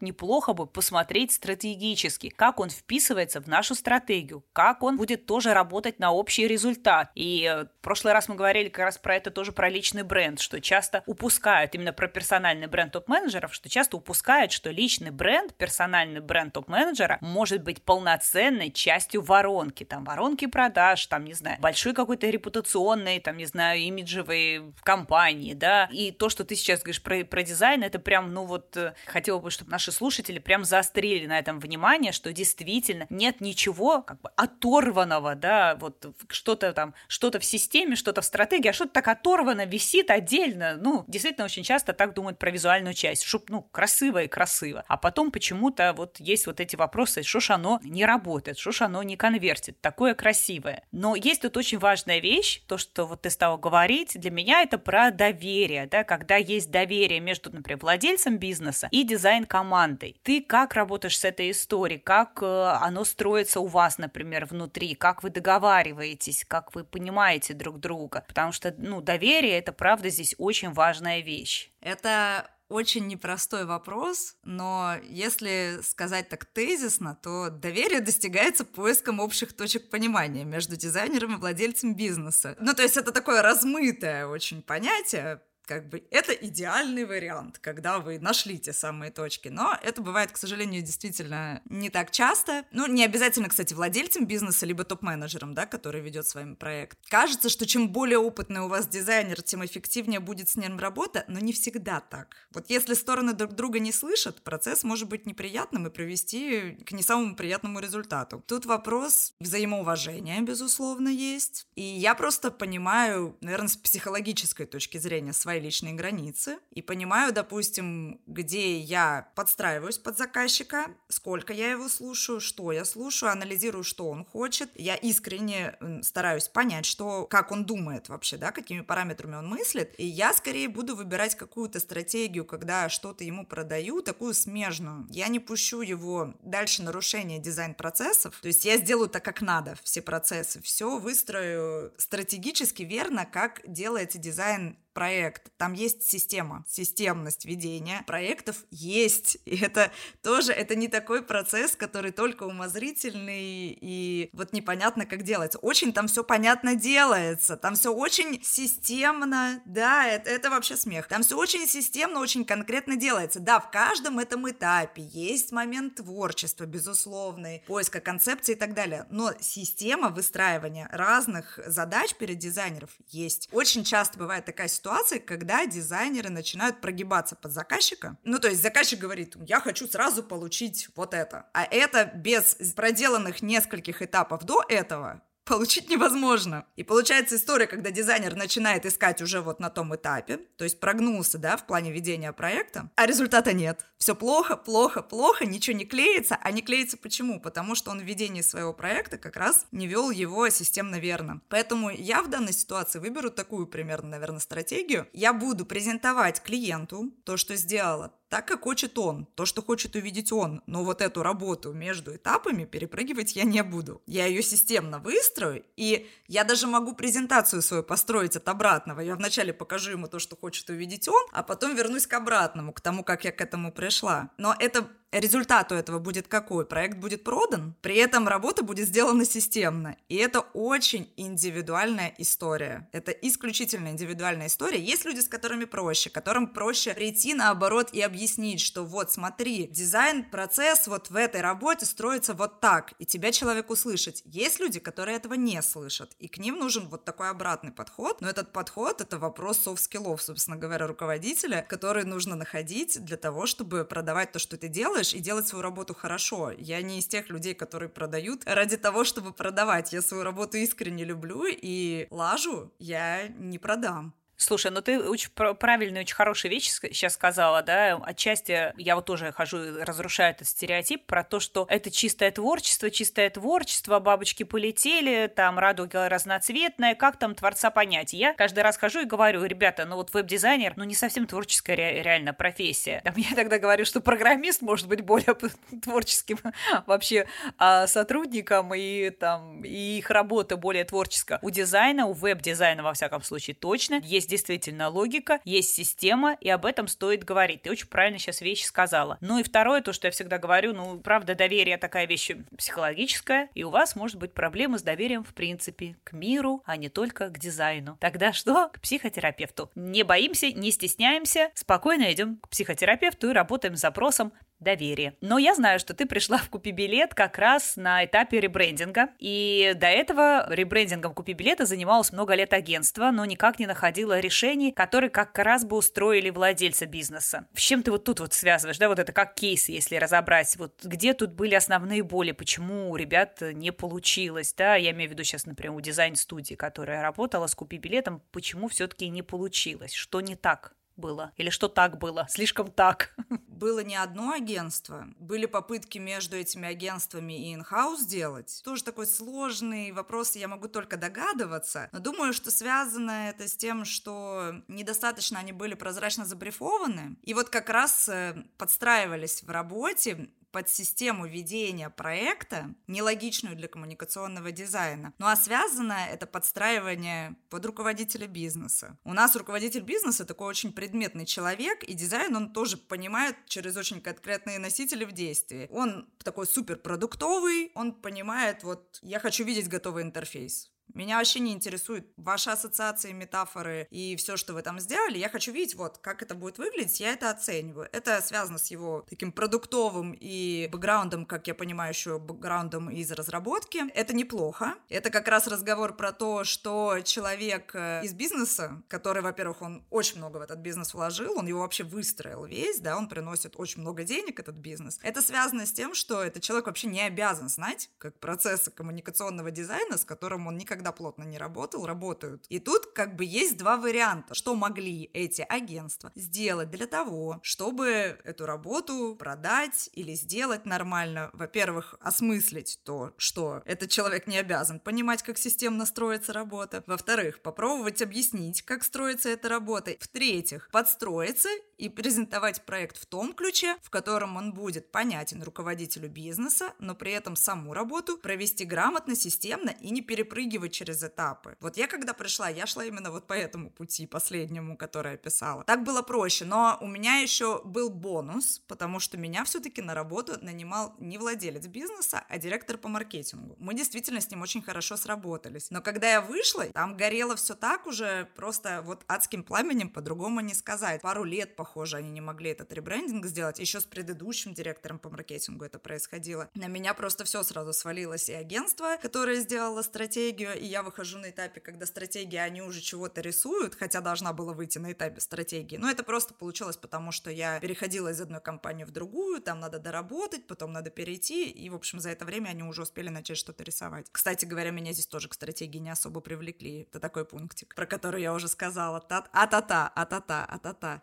[0.00, 5.98] неплохо бы посмотреть стратегически, как он вписывается в нашу стратегию, как он будет тоже работать
[5.98, 7.10] на общий результат.
[7.14, 10.40] И э, в прошлый раз мы говорили как раз про это тоже про личный бренд,
[10.40, 16.20] что часто упускают именно про персональный бренд топ-менеджеров, что часто упускают, что личный бренд, персональный
[16.20, 22.28] бренд топ-менеджера может быть полноценной частью воронки, там воронки продаж, там, не знаю, большой какой-то
[22.28, 27.42] репутационной, там, не знаю, имиджевой компании, да, и то, что ты сейчас говоришь про, про
[27.42, 31.38] дизайн, это прям, ну вот, э, хотел хотела бы, чтобы наши слушатели прям заострили на
[31.38, 37.44] этом внимание, что действительно нет ничего как бы оторванного, да, вот что-то там, что-то в
[37.44, 40.76] системе, что-то в стратегии, а что-то так оторвано, висит отдельно.
[40.76, 44.84] Ну, действительно, очень часто так думают про визуальную часть, чтобы, ну, красиво и красиво.
[44.88, 48.82] А потом почему-то вот есть вот эти вопросы, что ж оно не работает, что ж
[48.82, 50.82] оно не конвертит, такое красивое.
[50.92, 54.78] Но есть тут очень важная вещь, то, что вот ты стала говорить, для меня это
[54.78, 60.20] про доверие, да, когда есть доверие между, например, владельцем бизнеса и дизайнером, дизайн командой.
[60.24, 62.00] Ты как работаешь с этой историей?
[62.00, 64.96] Как э, оно строится у вас, например, внутри?
[64.96, 66.44] Как вы договариваетесь?
[66.48, 68.24] Как вы понимаете друг друга?
[68.26, 71.70] Потому что, ну, доверие— это, правда, здесь очень важная вещь.
[71.80, 79.90] Это очень непростой вопрос, но если сказать так тезисно, то доверие достигается поиском общих точек
[79.90, 82.56] понимания между дизайнером и владельцем бизнеса.
[82.58, 88.18] Ну, то есть это такое размытое очень понятие, как бы это идеальный вариант, когда вы
[88.18, 89.48] нашли те самые точки.
[89.48, 92.64] Но это бывает, к сожалению, действительно не так часто.
[92.72, 96.98] Ну, не обязательно, кстати, владельцем бизнеса, либо топ-менеджером, да, который ведет с вами проект.
[97.08, 101.38] Кажется, что чем более опытный у вас дизайнер, тем эффективнее будет с ним работа, но
[101.38, 102.36] не всегда так.
[102.52, 107.02] Вот если стороны друг друга не слышат, процесс может быть неприятным и привести к не
[107.02, 108.42] самому приятному результату.
[108.46, 111.66] Тут вопрос взаимоуважения, безусловно, есть.
[111.74, 118.20] И я просто понимаю, наверное, с психологической точки зрения свои личные границы и понимаю, допустим,
[118.26, 124.24] где я подстраиваюсь под заказчика, сколько я его слушаю, что я слушаю, анализирую, что он
[124.24, 124.70] хочет.
[124.74, 129.94] Я искренне стараюсь понять, что, как он думает вообще, да, какими параметрами он мыслит.
[129.98, 135.06] И я скорее буду выбирать какую-то стратегию, когда что-то ему продаю, такую смежную.
[135.10, 138.38] Я не пущу его дальше нарушение дизайн-процессов.
[138.40, 140.60] То есть я сделаю так, как надо, все процессы.
[140.62, 149.38] Все выстрою стратегически верно, как делается дизайн проект, там есть система, системность ведения проектов есть,
[149.44, 149.90] и это
[150.22, 155.58] тоже, это не такой процесс, который только умозрительный и вот непонятно, как делается.
[155.58, 161.08] Очень там все понятно делается, там все очень системно, да, это, это вообще смех.
[161.08, 163.40] Там все очень системно, очень конкретно делается.
[163.40, 169.32] Да, в каждом этом этапе есть момент творчества, безусловный, поиска концепции и так далее, но
[169.40, 173.48] система выстраивания разных задач перед дизайнеров есть.
[173.52, 178.16] Очень часто бывает такая ситуация, ситуации, когда дизайнеры начинают прогибаться под заказчика.
[178.24, 181.46] Ну, то есть заказчик говорит, я хочу сразу получить вот это.
[181.54, 186.66] А это без проделанных нескольких этапов до этого получить невозможно.
[186.76, 191.38] И получается история, когда дизайнер начинает искать уже вот на том этапе, то есть прогнулся,
[191.38, 193.86] да, в плане ведения проекта, а результата нет.
[193.98, 197.40] Все плохо, плохо, плохо, ничего не клеится, а не клеится почему?
[197.40, 201.40] Потому что он в ведении своего проекта как раз не вел его системно верно.
[201.48, 205.08] Поэтому я в данной ситуации выберу такую примерно, наверное, стратегию.
[205.12, 210.32] Я буду презентовать клиенту то, что сделала, так, как хочет он, то, что хочет увидеть
[210.32, 210.62] он.
[210.66, 214.00] Но вот эту работу между этапами перепрыгивать я не буду.
[214.06, 219.00] Я ее системно выстрою, и я даже могу презентацию свою построить от обратного.
[219.00, 222.80] Я вначале покажу ему то, что хочет увидеть он, а потом вернусь к обратному, к
[222.80, 224.30] тому, как я к этому пришла.
[224.38, 226.66] Но это результат у этого будет какой?
[226.66, 229.96] Проект будет продан, при этом работа будет сделана системно.
[230.08, 232.88] И это очень индивидуальная история.
[232.92, 234.80] Это исключительно индивидуальная история.
[234.80, 240.24] Есть люди, с которыми проще, которым проще прийти наоборот и объяснить, что вот смотри, дизайн,
[240.24, 244.22] процесс вот в этой работе строится вот так, и тебя человек услышать.
[244.24, 248.20] Есть люди, которые этого не слышат, и к ним нужен вот такой обратный подход.
[248.20, 253.46] Но этот подход— это вопрос soft skill-ов, собственно говоря, руководителя, который нужно находить для того,
[253.46, 256.52] чтобы продавать то, что ты делаешь, делаешь, и делать свою работу хорошо.
[256.58, 259.92] Я не из тех людей, которые продают ради того, чтобы продавать.
[259.92, 264.14] Я свою работу искренне люблю, и лажу я не продам.
[264.42, 269.32] Слушай, ну ты очень правильную, очень хорошую вещь сейчас сказала, да, отчасти я вот тоже
[269.32, 275.32] хожу и разрушаю этот стереотип про то, что это чистое творчество, чистое творчество, бабочки полетели,
[275.34, 278.12] там радуга разноцветная, как там творца понять?
[278.12, 282.02] Я каждый раз хожу и говорю, ребята, ну вот веб-дизайнер, ну не совсем творческая ре-
[282.02, 283.00] реально профессия.
[283.04, 285.36] Там я тогда говорю, что программист может быть более
[285.82, 286.38] творческим
[286.86, 287.26] вообще
[287.58, 291.38] а сотрудником, и там и их работа более творческая.
[291.42, 296.64] У дизайна, у веб-дизайна, во всяком случае, точно есть действительно логика, есть система, и об
[296.64, 297.62] этом стоит говорить.
[297.62, 299.18] Ты очень правильно сейчас вещи сказала.
[299.20, 303.62] Ну и второе, то, что я всегда говорю, ну, правда, доверие такая вещь психологическая, и
[303.62, 307.38] у вас может быть проблемы с доверием в принципе к миру, а не только к
[307.38, 307.98] дизайну.
[308.00, 308.70] Тогда что?
[308.70, 309.70] К психотерапевту.
[309.74, 314.32] Не боимся, не стесняемся, спокойно идем к психотерапевту и работаем с запросом
[314.62, 315.14] доверие.
[315.20, 319.72] Но я знаю, что ты пришла в Купи билет как раз на этапе ребрендинга, и
[319.76, 325.10] до этого ребрендингом Купи билета занималось много лет агентство, но никак не находила решений, которые
[325.10, 327.46] как раз бы устроили владельца бизнеса.
[327.54, 330.84] С чем ты вот тут вот связываешь, да, вот это как кейс, если разобрать, вот
[330.84, 335.24] где тут были основные боли, почему у ребят не получилось, да, я имею в виду
[335.24, 340.36] сейчас, например, у дизайн-студии, которая работала с Купи билетом, почему все-таки не получилось, что не
[340.36, 340.74] так?
[340.96, 341.32] Было?
[341.36, 342.26] Или что так было?
[342.28, 343.14] Слишком так?
[343.48, 345.06] Было не одно агентство.
[345.18, 348.60] Были попытки между этими агентствами и инхаус делать.
[348.64, 351.88] Тоже такой сложный вопрос, я могу только догадываться.
[351.92, 357.16] Но думаю, что связано это с тем, что недостаточно они были прозрачно забрифованы.
[357.22, 364.52] И вот как раз э, подстраивались в работе под систему ведения проекта, нелогичную для коммуникационного
[364.52, 365.12] дизайна.
[365.18, 368.98] Ну а связано это подстраивание под руководителя бизнеса.
[369.04, 374.00] У нас руководитель бизнеса такой очень предметный человек, и дизайн он тоже понимает через очень
[374.00, 375.68] конкретные носители в действии.
[375.70, 380.71] Он такой супер продуктовый, он понимает, вот я хочу видеть готовый интерфейс.
[380.94, 385.18] Меня вообще не интересует ваши ассоциации, метафоры и все, что вы там сделали.
[385.18, 387.88] Я хочу видеть, вот, как это будет выглядеть, я это оцениваю.
[387.92, 393.90] Это связано с его таким продуктовым и бэкграундом, как я понимаю, еще бэкграундом из разработки.
[393.94, 394.74] Это неплохо.
[394.88, 400.18] Это как раз разговор про то, что человек э, из бизнеса, который, во-первых, он очень
[400.18, 404.04] много в этот бизнес вложил, он его вообще выстроил весь, да, он приносит очень много
[404.04, 404.98] денег, этот бизнес.
[405.02, 409.96] Это связано с тем, что этот человек вообще не обязан знать, как процессы коммуникационного дизайна,
[409.96, 412.44] с которым он никогда никогда плотно не работал, работают.
[412.48, 418.18] И тут как бы есть два варианта, что могли эти агентства сделать для того, чтобы
[418.24, 421.30] эту работу продать или сделать нормально.
[421.34, 426.82] Во-первых, осмыслить то, что этот человек не обязан понимать, как системно строится работа.
[426.86, 429.92] Во-вторых, попробовать объяснить, как строится эта работа.
[430.00, 436.74] В-третьих, подстроиться и презентовать проект в том ключе, в котором он будет понятен руководителю бизнеса,
[436.78, 441.56] но при этом саму работу провести грамотно, системно и не перепрыгивать через этапы.
[441.60, 445.64] Вот я когда пришла, я шла именно вот по этому пути последнему, который я писала.
[445.64, 450.38] Так было проще, но у меня еще был бонус, потому что меня все-таки на работу
[450.40, 453.56] нанимал не владелец бизнеса, а директор по маркетингу.
[453.58, 455.70] Мы действительно с ним очень хорошо сработались.
[455.70, 460.54] Но когда я вышла, там горело все так уже просто вот адским пламенем, по-другому не
[460.54, 461.02] сказать.
[461.02, 463.58] Пару лет, похоже, они не могли этот ребрендинг сделать.
[463.58, 466.48] Еще с предыдущим директором по маркетингу это происходило.
[466.54, 468.28] На меня просто все сразу свалилось.
[468.28, 473.20] И агентство, которое сделало стратегию, и я выхожу на этапе, когда стратегии, они уже чего-то
[473.20, 475.76] рисуют, хотя должна была выйти на этапе стратегии.
[475.76, 479.78] Но это просто получилось потому, что я переходила из одной компании в другую, там надо
[479.78, 483.64] доработать, потом надо перейти, и, в общем, за это время они уже успели начать что-то
[483.64, 484.06] рисовать.
[484.12, 486.82] Кстати говоря, меня здесь тоже к стратегии не особо привлекли.
[486.82, 488.98] Это такой пунктик, про который я уже сказала.
[488.98, 491.00] А-та-та, а-та-та, а-та-та.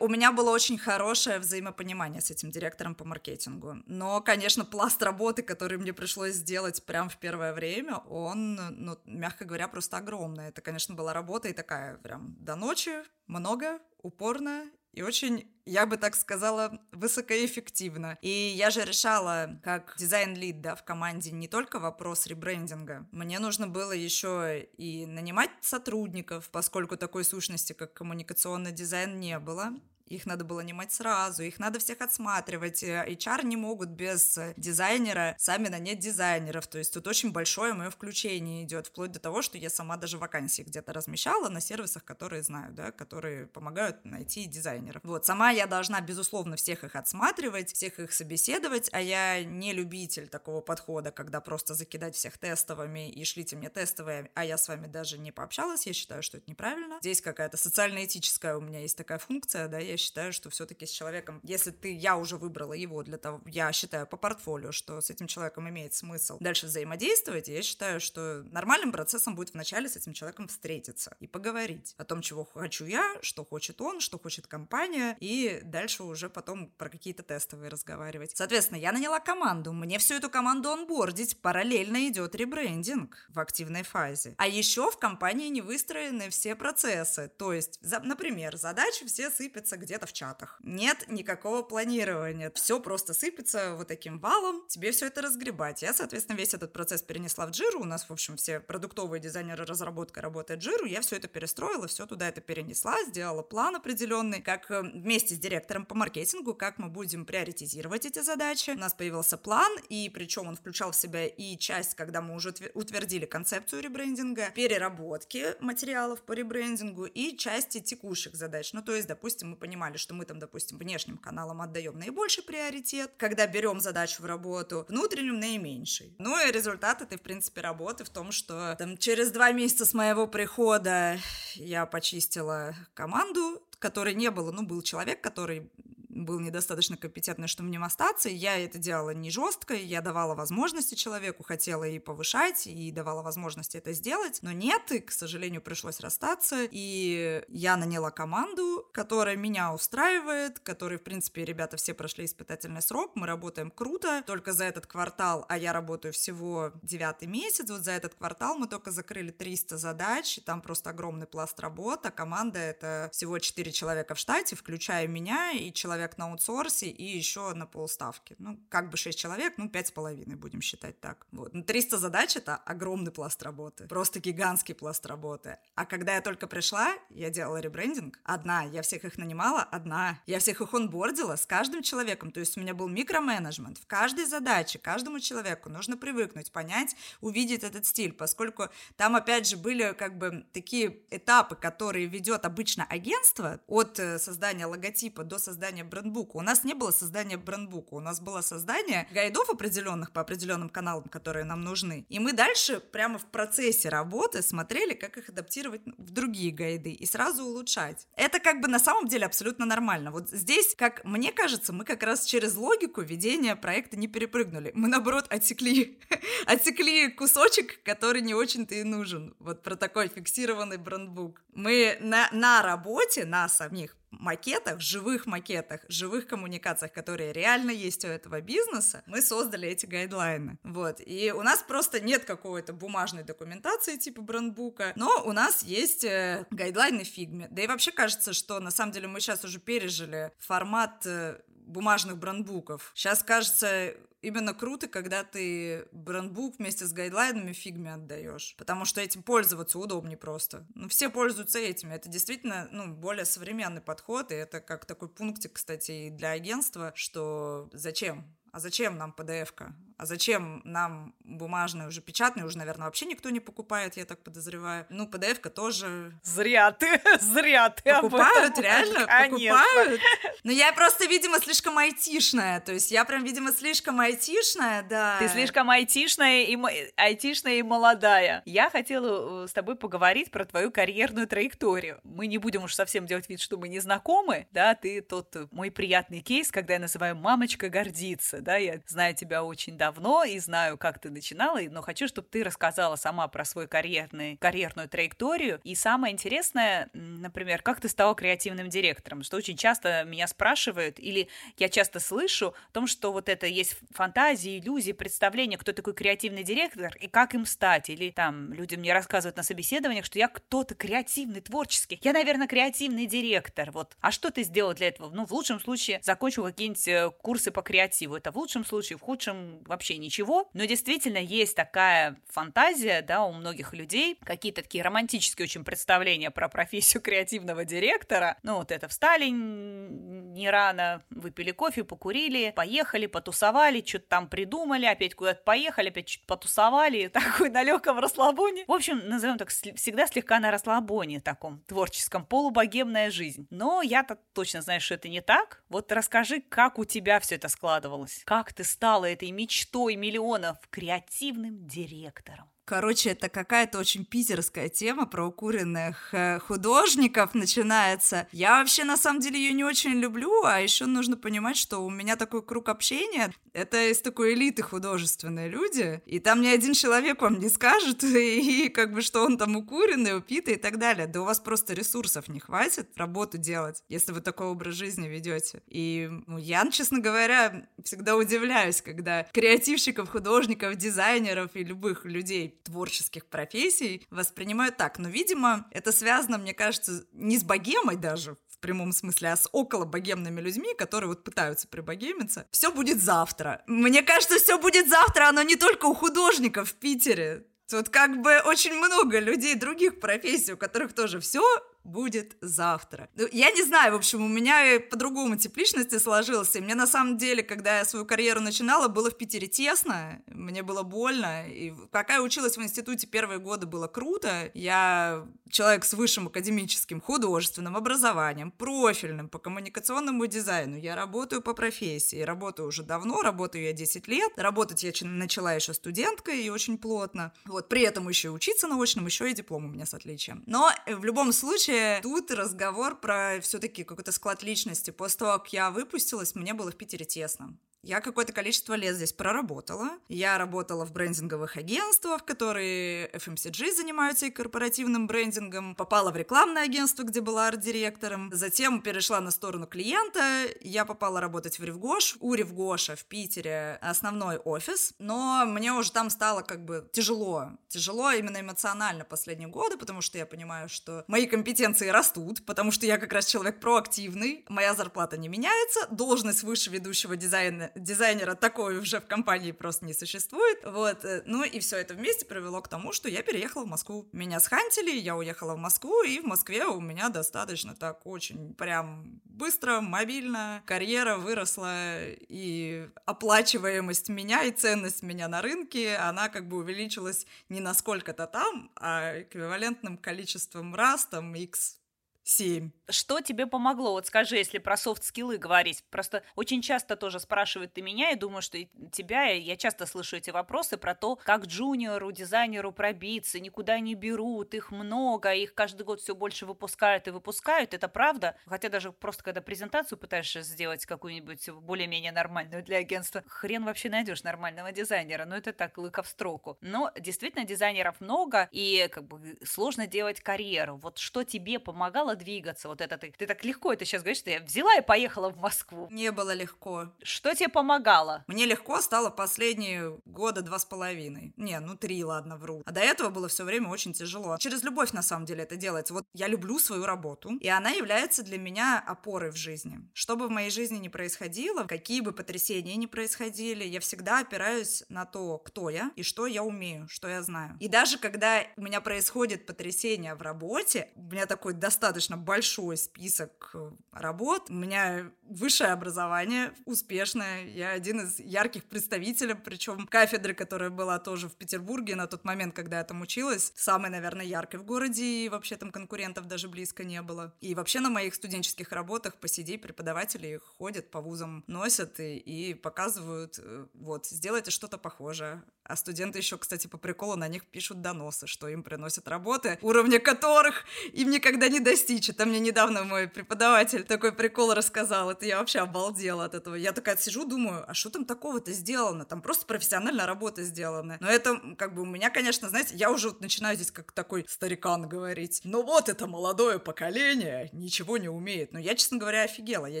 [0.00, 3.76] У меня было очень хорошее взаимопонимание с этим директором по маркетингу.
[3.86, 9.44] Но, конечно, пласт работы, который мне пришлось сделать прямо в первое время, он, ну, мягко
[9.44, 10.48] говоря, просто огромный.
[10.48, 12.92] Это, конечно, была работа и такая прям до ночи,
[13.26, 18.18] много, упорно и очень, я бы так сказала, высокоэффективно.
[18.22, 23.06] И я же решала, как дизайн-лид, да, в команде, не только вопрос ребрендинга.
[23.10, 29.72] Мне нужно было еще и нанимать сотрудников, поскольку такой сущности, как коммуникационный дизайн, не было.
[30.06, 32.82] Их надо было нанимать сразу, их надо всех отсматривать.
[32.82, 36.66] HR не могут без дизайнера сами нанять дизайнеров.
[36.66, 40.18] То есть тут очень большое мое включение идет, вплоть до того, что я сама даже
[40.18, 45.02] вакансии где-то размещала на сервисах, которые знаю, да, которые помогают найти дизайнеров.
[45.04, 50.28] Вот, сама я должна, безусловно, всех их отсматривать, всех их собеседовать, а я не любитель
[50.28, 54.86] такого подхода, когда просто закидать всех тестовыми и шлите мне тестовые, а я с вами
[54.86, 56.98] даже не пообщалась, я считаю, что это неправильно.
[57.00, 61.40] Здесь какая-то социально-этическая у меня есть такая функция, да, я считаю, что все-таки с человеком,
[61.42, 65.26] если ты, я уже выбрала его для того, я считаю по портфолио, что с этим
[65.26, 70.48] человеком имеет смысл дальше взаимодействовать, я считаю, что нормальным процессом будет вначале с этим человеком
[70.48, 75.60] встретиться и поговорить о том, чего хочу я, что хочет он, что хочет компания, и
[75.64, 78.32] дальше уже потом про какие-то тестовые разговаривать.
[78.34, 84.34] Соответственно, я наняла команду, мне всю эту команду онбордить, параллельно идет ребрендинг в активной фазе.
[84.38, 89.76] А еще в компании не выстроены все процессы, то есть, за, например, задачи все сыпятся
[89.84, 90.58] где-то в чатах.
[90.62, 92.50] Нет никакого планирования.
[92.54, 94.66] Все просто сыпется вот таким валом.
[94.68, 95.82] Тебе все это разгребать.
[95.82, 97.80] Я, соответственно, весь этот процесс перенесла в Джиру.
[97.80, 100.86] У нас, в общем, все продуктовые дизайнеры разработка работает в Джиру.
[100.86, 105.38] Я все это перестроила, все туда это перенесла, сделала план определенный, как э, вместе с
[105.38, 108.70] директором по маркетингу, как мы будем приоритизировать эти задачи.
[108.70, 112.54] У нас появился план, и причем он включал в себя и часть, когда мы уже
[112.74, 118.72] утвердили концепцию ребрендинга, переработки материалов по ребрендингу и части текущих задач.
[118.72, 122.44] Ну, то есть, допустим, мы понимаем, понимали, что мы там, допустим, внешним каналам отдаем наибольший
[122.44, 126.14] приоритет, когда берем задачу в работу, внутренним наименьший.
[126.18, 129.92] Ну и результат этой, в принципе, работы в том, что там через два месяца с
[129.92, 131.18] моего прихода
[131.56, 135.68] я почистила команду, которой не было, ну, был человек, который
[136.14, 138.28] был недостаточно компетентный, чтобы в нем остаться.
[138.28, 143.76] Я это делала не жестко, я давала возможности человеку, хотела и повышать, и давала возможности
[143.76, 149.74] это сделать, но нет, и, к сожалению, пришлось расстаться, и я наняла команду, которая меня
[149.74, 154.86] устраивает, которые, в принципе, ребята все прошли испытательный срок, мы работаем круто, только за этот
[154.86, 159.76] квартал, а я работаю всего девятый месяц, вот за этот квартал мы только закрыли 300
[159.76, 165.06] задач, там просто огромный пласт работы, а команда это всего 4 человека в штате, включая
[165.08, 168.36] меня и человек человек на аутсорсе и еще на полставки.
[168.38, 171.26] Ну, как бы 6 человек, ну, 5,5 будем считать так.
[171.32, 171.54] Вот.
[171.54, 175.58] Ну, 300 задач— это огромный пласт работы, просто гигантский пласт работы.
[175.74, 180.38] А когда я только пришла, я делала ребрендинг одна, я всех их нанимала одна, я
[180.38, 183.78] всех их онбордила с каждым человеком, то есть у меня был микроменеджмент.
[183.78, 189.56] В каждой задаче, каждому человеку нужно привыкнуть, понять, увидеть этот стиль, поскольку там, опять же,
[189.56, 195.84] были как бы такие этапы, которые ведет обычно агентство от э, создания логотипа до создания
[195.94, 196.36] брендбука.
[196.36, 201.04] У нас не было создания брендбука, у нас было создание гайдов определенных по определенным каналам,
[201.04, 202.04] которые нам нужны.
[202.08, 207.06] И мы дальше прямо в процессе работы смотрели, как их адаптировать в другие гайды и
[207.06, 208.08] сразу улучшать.
[208.16, 210.10] Это как бы на самом деле абсолютно нормально.
[210.10, 214.72] Вот здесь, как мне кажется, мы как раз через логику ведения проекта не перепрыгнули.
[214.74, 216.00] Мы, наоборот, отсекли,
[216.46, 219.36] отсекли кусочек, который не очень-то и нужен.
[219.38, 221.40] Вот про такой фиксированный брендбук.
[221.54, 228.08] Мы на, на работе, на самих, макетах, живых макетах, живых коммуникациях, которые реально есть у
[228.08, 230.58] этого бизнеса, мы создали эти гайдлайны.
[230.64, 231.00] Вот.
[231.04, 236.46] И у нас просто нет какой-то бумажной документации типа брендбука, но у нас есть э,
[236.50, 237.48] гайдлайны в фигме.
[237.50, 242.18] Да и вообще кажется, что на самом деле мы сейчас уже пережили формат э, бумажных
[242.18, 242.92] брендбуков.
[242.94, 249.22] Сейчас кажется, именно круто, когда ты брендбук вместе с гайдлайнами фигме отдаешь, потому что этим
[249.22, 250.66] пользоваться удобнее просто.
[250.74, 251.94] Ну, все пользуются этими.
[251.94, 256.92] Это действительно, ну, более современный подход, и это как такой пунктик, кстати, и для агентства,
[256.94, 258.24] что зачем?
[258.54, 259.74] А зачем нам PDF-ка?
[259.96, 264.86] А зачем нам бумажный, уже печатный, уже, наверное, вообще никто не покупает, я так подозреваю.
[264.90, 266.12] Ну, PDF-ка тоже...
[266.22, 269.06] Зря ты, зря ты Покупают, реально?
[269.06, 269.58] Конечно.
[269.58, 270.00] Покупают?
[270.44, 275.18] Но я просто, видимо, слишком айтишная, то есть я прям, видимо, слишком айтишная, да.
[275.18, 276.56] Ты слишком айтишная и,
[276.96, 278.42] айтишная и молодая.
[278.44, 282.00] Я хотела э, с тобой поговорить про твою карьерную траекторию.
[282.04, 285.48] Мы не будем уж совсем делать вид, что мы не знакомы, да, ты тот э,
[285.50, 290.38] мой приятный кейс, когда я называю «мамочка гордится», да, я знаю тебя очень давно и
[290.38, 295.60] знаю, как ты начинала, но хочу, чтобы ты рассказала сама про свою карьерный, карьерную траекторию.
[295.64, 301.28] И самое интересное, например, как ты стала креативным директором, что очень часто меня спрашивают, или
[301.56, 306.44] я часто слышу о том, что вот это есть фантазии, иллюзии, представления, кто такой креативный
[306.44, 307.90] директор и как им стать.
[307.90, 311.98] Или там люди мне рассказывают на собеседованиях, что я кто-то креативный, творческий.
[312.02, 313.70] Я, наверное, креативный директор.
[313.70, 313.96] Вот.
[314.00, 315.10] А что ты сделал для этого?
[315.10, 318.16] Ну, в лучшем случае, закончил какие-нибудь э, курсы по креативу.
[318.16, 320.48] Это в лучшем случае, в худшем вообще ничего.
[320.54, 326.48] Но действительно есть такая фантазия, да, у многих людей, какие-то такие романтические очень представления про
[326.48, 328.36] профессию креативного директора.
[328.42, 335.14] Ну, вот это встали не рано, выпили кофе, покурили, поехали, потусовали, что-то там придумали, опять
[335.14, 338.64] куда-то поехали, опять что-то потусовали, такой на легком расслабоне.
[338.66, 343.46] В общем, назовем так, всегда слегка на расслабоне таком творческом, полубогемная жизнь.
[343.50, 345.62] Но я-то точно знаю, что это не так.
[345.68, 348.23] Вот расскажи, как у тебя все это складывалось?
[348.24, 352.53] Как ты стала этой мечтой миллионов креативным директором?
[352.66, 358.26] Короче, это какая-то очень питерская тема про укуренных э, художников начинается.
[358.32, 361.90] Я вообще на самом деле ее не очень люблю, а еще нужно понимать, что у
[361.90, 363.34] меня такой круг общения.
[363.52, 368.66] Это из такой элиты художественные люди, и там ни один человек вам не скажет, и,
[368.66, 371.06] и как бы что он там укуренный, упитый и так далее.
[371.06, 375.62] Да у вас просто ресурсов не хватит работу делать, если вы такой образ жизни ведете.
[375.66, 383.26] И ну, я, честно говоря, всегда удивляюсь, когда креативщиков, художников, дизайнеров и любых людей творческих
[383.26, 384.98] профессий воспринимают так.
[384.98, 389.48] Но, видимо, это связано, мне кажется, не с богемой даже, в прямом смысле, а с
[389.52, 392.46] около богемными людьми, которые вот пытаются прибогемиться.
[392.50, 393.62] Все будет завтра.
[393.66, 397.46] Мне кажется, все будет завтра, оно не только у художников в Питере.
[397.68, 401.42] Тут как бы очень много людей других профессий, у которых тоже все
[401.84, 403.08] будет завтра.
[403.14, 406.60] Ну, я не знаю, в общем, у меня по-другому тип личности сложился.
[406.60, 410.82] Мне на самом деле, когда я свою карьеру начинала, было в Питере тесно, мне было
[410.82, 411.48] больно.
[411.48, 414.50] И пока я училась в институте, первые годы было круто.
[414.54, 420.76] Я человек с высшим академическим художественным образованием, профильным по коммуникационному дизайну.
[420.76, 424.32] Я работаю по профессии, работаю уже давно, работаю я 10 лет.
[424.36, 427.32] Работать я начала еще студенткой и очень плотно.
[427.44, 430.42] Вот, при этом еще учиться на очном, еще и диплом у меня с отличием.
[430.46, 434.90] Но в любом случае Короче, тут разговор про все-таки какой-то склад личности.
[434.90, 437.56] После того, как я выпустилась, мне было в Питере тесно.
[437.86, 439.90] Я какое-то количество лет здесь проработала.
[440.08, 445.74] Я работала в брендинговых агентствах, которые FMCG занимаются и корпоративным брендингом.
[445.74, 448.30] Попала в рекламное агентство, где была арт-директором.
[448.32, 450.46] Затем перешла на сторону клиента.
[450.62, 452.16] Я попала работать в Ревгош.
[452.20, 454.94] У Ревгоша в Питере основной офис.
[454.98, 457.50] Но мне уже там стало как бы тяжело.
[457.68, 462.86] Тяжело именно эмоционально последние годы, потому что я понимаю, что мои компетенции растут, потому что
[462.86, 464.44] я как раз человек проактивный.
[464.48, 465.86] Моя зарплата не меняется.
[465.90, 470.58] Должность выше ведущего дизайна дизайнера такой уже в компании просто не существует.
[470.64, 471.04] Вот.
[471.04, 474.08] Э, ну и все это вместе привело к тому, что я переехала в Москву.
[474.12, 479.20] Меня схантили, я уехала в Москву, и в Москве у меня достаточно так очень прям
[479.24, 486.58] быстро, мобильно, карьера выросла, и оплачиваемость меня и ценность меня на рынке, она как бы
[486.58, 491.83] увеличилась не на сколько-то там, а эквивалентным количеством раз, там, weeks.
[492.24, 492.70] 7.
[492.88, 493.92] Что тебе помогло?
[493.92, 495.84] Вот скажи, если про софт-скиллы говорить.
[495.90, 500.16] Просто очень часто тоже спрашивают ты меня, и думаю, что и тебя, я часто слышу
[500.16, 505.82] эти вопросы про то, как джуниору, дизайнеру пробиться, никуда не берут, их много, их каждый
[505.82, 508.36] год все больше выпускают и выпускают, это правда.
[508.46, 514.22] Хотя даже просто когда презентацию пытаешься сделать какую-нибудь более-менее нормальную для агентства, хрен вообще найдешь
[514.22, 516.56] нормального дизайнера, но это так, лыка в строку.
[516.62, 520.76] Но действительно дизайнеров много, и как бы сложно делать карьеру.
[520.76, 522.68] Вот что тебе помогало стала двигаться?
[522.68, 525.36] Вот это ты, ты так легко это сейчас говоришь, что я взяла и поехала в
[525.36, 525.88] Москву.
[525.90, 526.92] Не было легко.
[527.02, 528.24] Что тебе помогало?
[528.26, 531.32] Мне легко стало последние года два с половиной.
[531.36, 532.62] Не, ну три, ладно, вру.
[532.66, 534.36] А до этого было все время очень тяжело.
[534.38, 535.94] Через любовь, на самом деле, это делается.
[535.94, 539.78] Вот я люблю свою работу, и она является для меня опорой в жизни.
[539.92, 544.84] Что бы в моей жизни ни происходило, какие бы потрясения ни происходили, я всегда опираюсь
[544.88, 547.56] на то, кто я и что я умею, что я знаю.
[547.60, 553.50] И даже когда у меня происходит потрясение в работе, у меня такой достаточно большой список
[553.54, 560.70] э, работ, у меня высшее образование, успешное, я один из ярких представителей, причем кафедры, которая
[560.70, 564.64] была тоже в Петербурге на тот момент, когда я там училась, самой, наверное, яркой в
[564.64, 567.34] городе, и вообще там конкурентов даже близко не было.
[567.40, 572.54] И вообще на моих студенческих работах по CD преподаватели ходят по вузам, носят и, и
[572.54, 575.42] показывают, э, вот, сделайте что-то похожее.
[575.64, 579.98] А студенты еще, кстати, по приколу на них пишут доносы, что им приносят работы, уровня
[579.98, 581.93] которых им никогда не достичь.
[582.08, 585.10] Это мне недавно мой преподаватель такой прикол рассказал.
[585.10, 586.54] Это я вообще обалдела от этого.
[586.54, 589.04] Я такая сижу, думаю, а что там такого-то сделано?
[589.04, 590.98] Там просто профессиональная работа сделана.
[591.00, 594.26] Но это, как бы, у меня, конечно, знаете, я уже вот начинаю здесь как такой
[594.28, 595.40] старикан говорить.
[595.44, 598.52] Ну вот это молодое поколение ничего не умеет.
[598.52, 599.66] Но я, честно говоря, офигела.
[599.66, 599.80] Я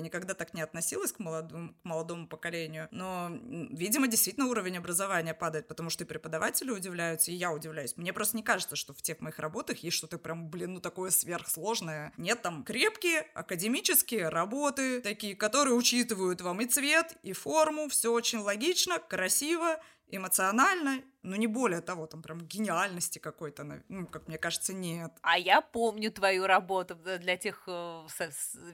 [0.00, 2.88] никогда так не относилась к молодому, к молодому поколению.
[2.90, 3.28] Но,
[3.70, 7.96] видимо, действительно уровень образования падает потому что и преподаватели удивляются, и я удивляюсь.
[7.96, 11.10] Мне просто не кажется, что в тех моих работах есть что-то прям, блин, ну такое
[11.10, 12.03] сверхсложное.
[12.16, 18.38] Нет, там крепкие академические работы, такие, которые учитывают вам и цвет, и форму, все очень
[18.38, 19.80] логично, красиво,
[20.16, 25.10] эмоционально ну, не более того, там прям гениальности какой-то, ну, как мне кажется, нет.
[25.22, 28.06] А я помню твою работу для тех, э,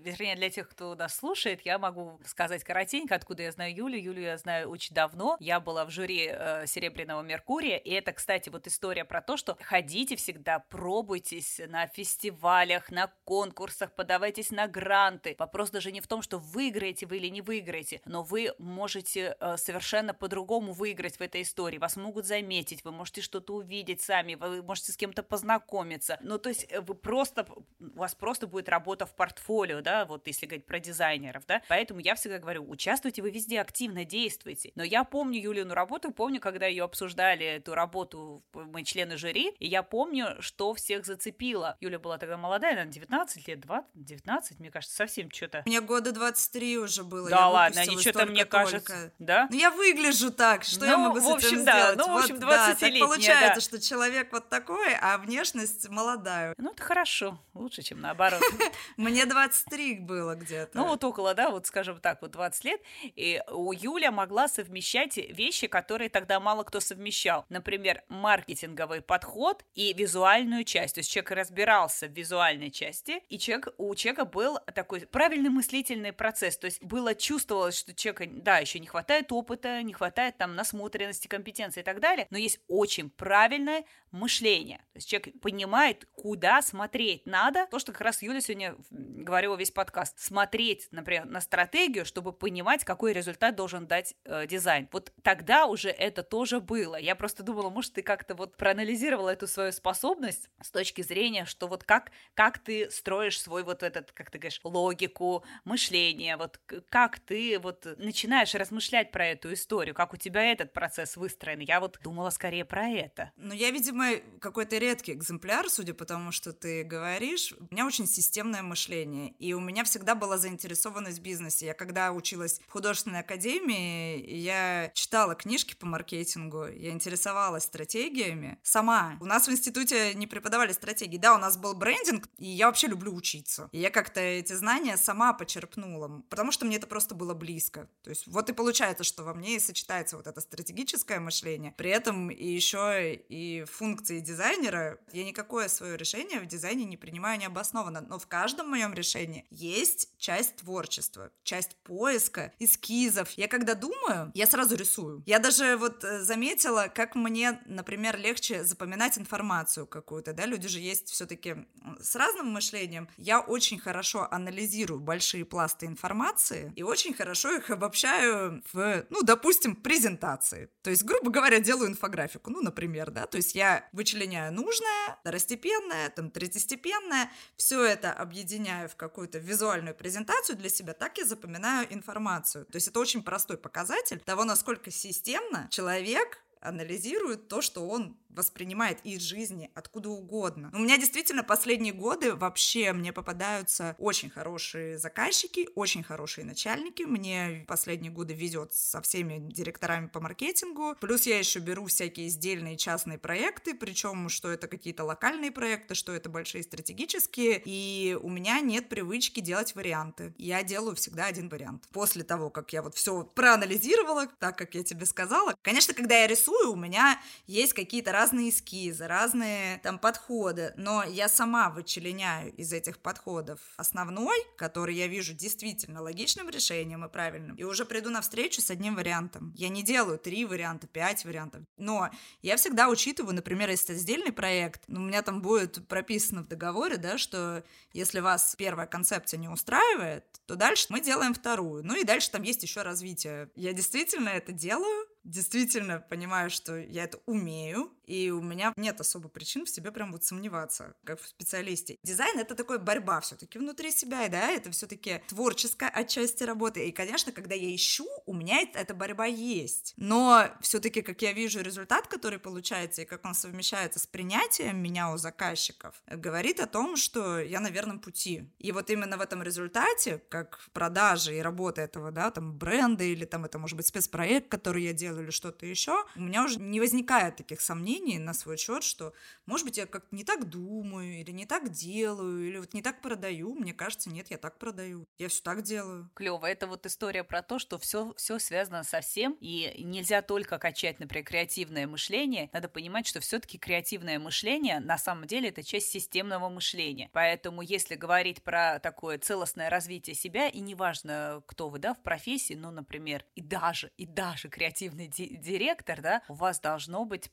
[0.00, 3.96] вернее, для тех, кто нас слушает, я могу сказать коротенько, откуда я знаю Юлю.
[3.96, 5.36] Юлю я знаю очень давно.
[5.38, 9.56] Я была в жюри э, Серебряного Меркурия, и это, кстати, вот история про то, что
[9.62, 15.36] ходите всегда, пробуйтесь на фестивалях, на конкурсах, подавайтесь на гранты.
[15.38, 19.56] Вопрос даже не в том, что выиграете вы или не выиграете, но вы можете э,
[19.56, 21.78] совершенно по-другому выиграть в этой истории.
[21.78, 26.18] Вас могут заметить вы можете что-то увидеть сами, вы можете с кем-то познакомиться.
[26.22, 27.46] Ну, то есть э, вы просто,
[27.78, 31.62] у вас просто будет работа в портфолио, да, вот если говорить про дизайнеров, да.
[31.68, 34.72] Поэтому я всегда говорю, участвуйте вы везде, активно действуйте.
[34.74, 39.68] Но я помню Юлину работу, помню, когда ее обсуждали, эту работу, мы члены жюри, и
[39.68, 41.76] я помню, что всех зацепило.
[41.80, 45.62] Юля была тогда молодая, наверное, 19 лет, 20, 19, мне кажется, совсем что-то.
[45.66, 47.30] Мне года 23 уже было.
[47.30, 49.48] Да ладно, они что-то, мне кажется, да?
[49.50, 51.98] Ну, я выгляжу так, что ну, я могу с в общем, этим да, сделать?
[51.98, 53.60] Ну, вот, в общем, 20 да, так получается, да.
[53.60, 56.54] что человек вот такой, а внешность молодая.
[56.58, 58.42] Ну, это хорошо, лучше, чем наоборот.
[58.96, 60.76] Мне 23 было где-то.
[60.76, 62.80] Ну, вот около, да, вот скажем так, вот 20 лет.
[63.02, 67.44] И у Юля могла совмещать вещи, которые тогда мало кто совмещал.
[67.48, 70.94] Например, маркетинговый подход и визуальную часть.
[70.94, 76.12] То есть человек разбирался в визуальной части, и человек, у человека был такой правильный мыслительный
[76.12, 76.56] процесс.
[76.56, 80.99] То есть было чувствовалось, что человека, да, еще не хватает опыта, не хватает там насмотренности,
[81.28, 84.78] компетенции и так далее, но есть очень правильное мышление.
[84.78, 87.66] То есть человек понимает, куда смотреть надо.
[87.70, 90.18] То, что как раз Юля сегодня говорила весь подкаст.
[90.18, 94.88] Смотреть, например, на стратегию, чтобы понимать, какой результат должен дать э, дизайн.
[94.92, 96.96] Вот тогда уже это тоже было.
[96.96, 101.68] Я просто думала, может, ты как-то вот проанализировала эту свою способность с точки зрения, что
[101.68, 107.20] вот как, как ты строишь свой вот этот, как ты говоришь, логику, мышление, вот как
[107.20, 111.60] ты вот начинаешь размышлять про эту историю, как у тебя этот процесс выстроен.
[111.60, 113.32] Я вот думала скорее про это.
[113.36, 117.54] Ну, я, видимо, какой-то редкий экземпляр, судя по тому, что ты говоришь.
[117.58, 121.66] У меня очень системное мышление, и у меня всегда была заинтересованность в бизнесе.
[121.66, 128.58] Я когда училась в художественной академии, я читала книжки по маркетингу, я интересовалась стратегиями.
[128.62, 129.16] Сама.
[129.20, 131.18] У нас в институте не преподавали стратегии.
[131.18, 133.68] Да, у нас был брендинг, и я вообще люблю учиться.
[133.72, 137.88] И я как-то эти знания сама почерпнула, потому что мне это просто было близко.
[138.02, 140.40] То есть вот и получается, что во мне и сочетается вот это
[140.80, 144.98] стратегическое мышление, при этом и еще и функции дизайнера.
[145.12, 150.08] Я никакое свое решение в дизайне не принимаю необоснованно, но в каждом моем решении есть
[150.18, 153.30] часть творчества, часть поиска, эскизов.
[153.32, 155.22] Я когда думаю, я сразу рисую.
[155.26, 160.78] Я даже вот э, заметила, как мне, например, легче запоминать информацию какую-то, да, люди же
[160.78, 161.56] есть все-таки
[162.00, 163.08] с разным мышлением.
[163.18, 169.76] Я очень хорошо анализирую большие пласты информации и очень хорошо их обобщаю в, ну, допустим,
[169.76, 170.69] презентации.
[170.82, 176.08] То есть, грубо говоря, делаю инфографику, ну, например, да, то есть я вычленяю нужное, второстепенное,
[176.08, 182.64] там, третьестепенное, все это объединяю в какую-то визуальную презентацию для себя, так я запоминаю информацию.
[182.64, 188.98] То есть это очень простой показатель того, насколько системно человек анализирует то, что он воспринимает
[189.04, 190.70] из жизни, откуда угодно.
[190.72, 197.02] У меня действительно последние годы вообще мне попадаются очень хорошие заказчики, очень хорошие начальники.
[197.02, 200.96] Мне последние годы везет со всеми директорами по маркетингу.
[201.00, 206.12] Плюс я еще беру всякие издельные частные проекты, причем что это какие-то локальные проекты, что
[206.12, 207.60] это большие стратегические.
[207.64, 210.34] И у меня нет привычки делать варианты.
[210.38, 211.88] Я делаю всегда один вариант.
[211.92, 215.54] После того, как я вот все проанализировала, так как я тебе сказала.
[215.62, 221.26] Конечно, когда я рисую, у меня есть какие-то разные эскизы, разные там подходы, но я
[221.26, 227.62] сама вычленяю из этих подходов основной, который я вижу действительно логичным решением и правильным, и
[227.62, 229.54] уже приду на встречу с одним вариантом.
[229.56, 232.10] Я не делаю три варианта, пять вариантов, но
[232.42, 236.98] я всегда учитываю, например, если это сдельный проект, у меня там будет прописано в договоре,
[236.98, 237.64] да, что
[237.94, 241.82] если вас первая концепция не устраивает, то дальше мы делаем вторую.
[241.84, 243.50] Ну и дальше там есть еще развитие.
[243.54, 249.28] Я действительно это делаю, действительно понимаю, что я это умею, и у меня нет особо
[249.28, 251.96] причин в себе прям вот сомневаться, как в специалисте.
[252.02, 256.42] Дизайн— это такая борьба все таки внутри себя, и да, это все таки творческая отчасти
[256.42, 256.88] работы.
[256.88, 259.94] И, конечно, когда я ищу, у меня эта борьба есть.
[259.96, 264.82] Но все таки как я вижу результат, который получается, и как он совмещается с принятием
[264.82, 268.50] меня у заказчиков, говорит о том, что я на верном пути.
[268.58, 273.24] И вот именно в этом результате, как продажи и работа этого, да, там, бренда, или
[273.24, 276.80] там это может быть спецпроект, который я делаю или что-то еще, у меня уже не
[276.80, 279.12] возникает таких сомнений на свой счет, что,
[279.46, 283.00] может быть, я как-то не так думаю, или не так делаю, или вот не так
[283.00, 283.54] продаю.
[283.54, 285.06] Мне кажется, нет, я так продаю.
[285.18, 286.10] Я все так делаю.
[286.14, 286.46] Клево.
[286.46, 291.00] Это вот история про то, что все, все связано со всем, и нельзя только качать,
[291.00, 292.50] например, креативное мышление.
[292.52, 297.10] Надо понимать, что все-таки креативное мышление на самом деле это часть системного мышления.
[297.12, 302.54] Поэтому, если говорить про такое целостное развитие себя, и неважно, кто вы, да, в профессии,
[302.54, 307.30] ну, например, и даже, и даже креативный ди- директор, да, у вас должно быть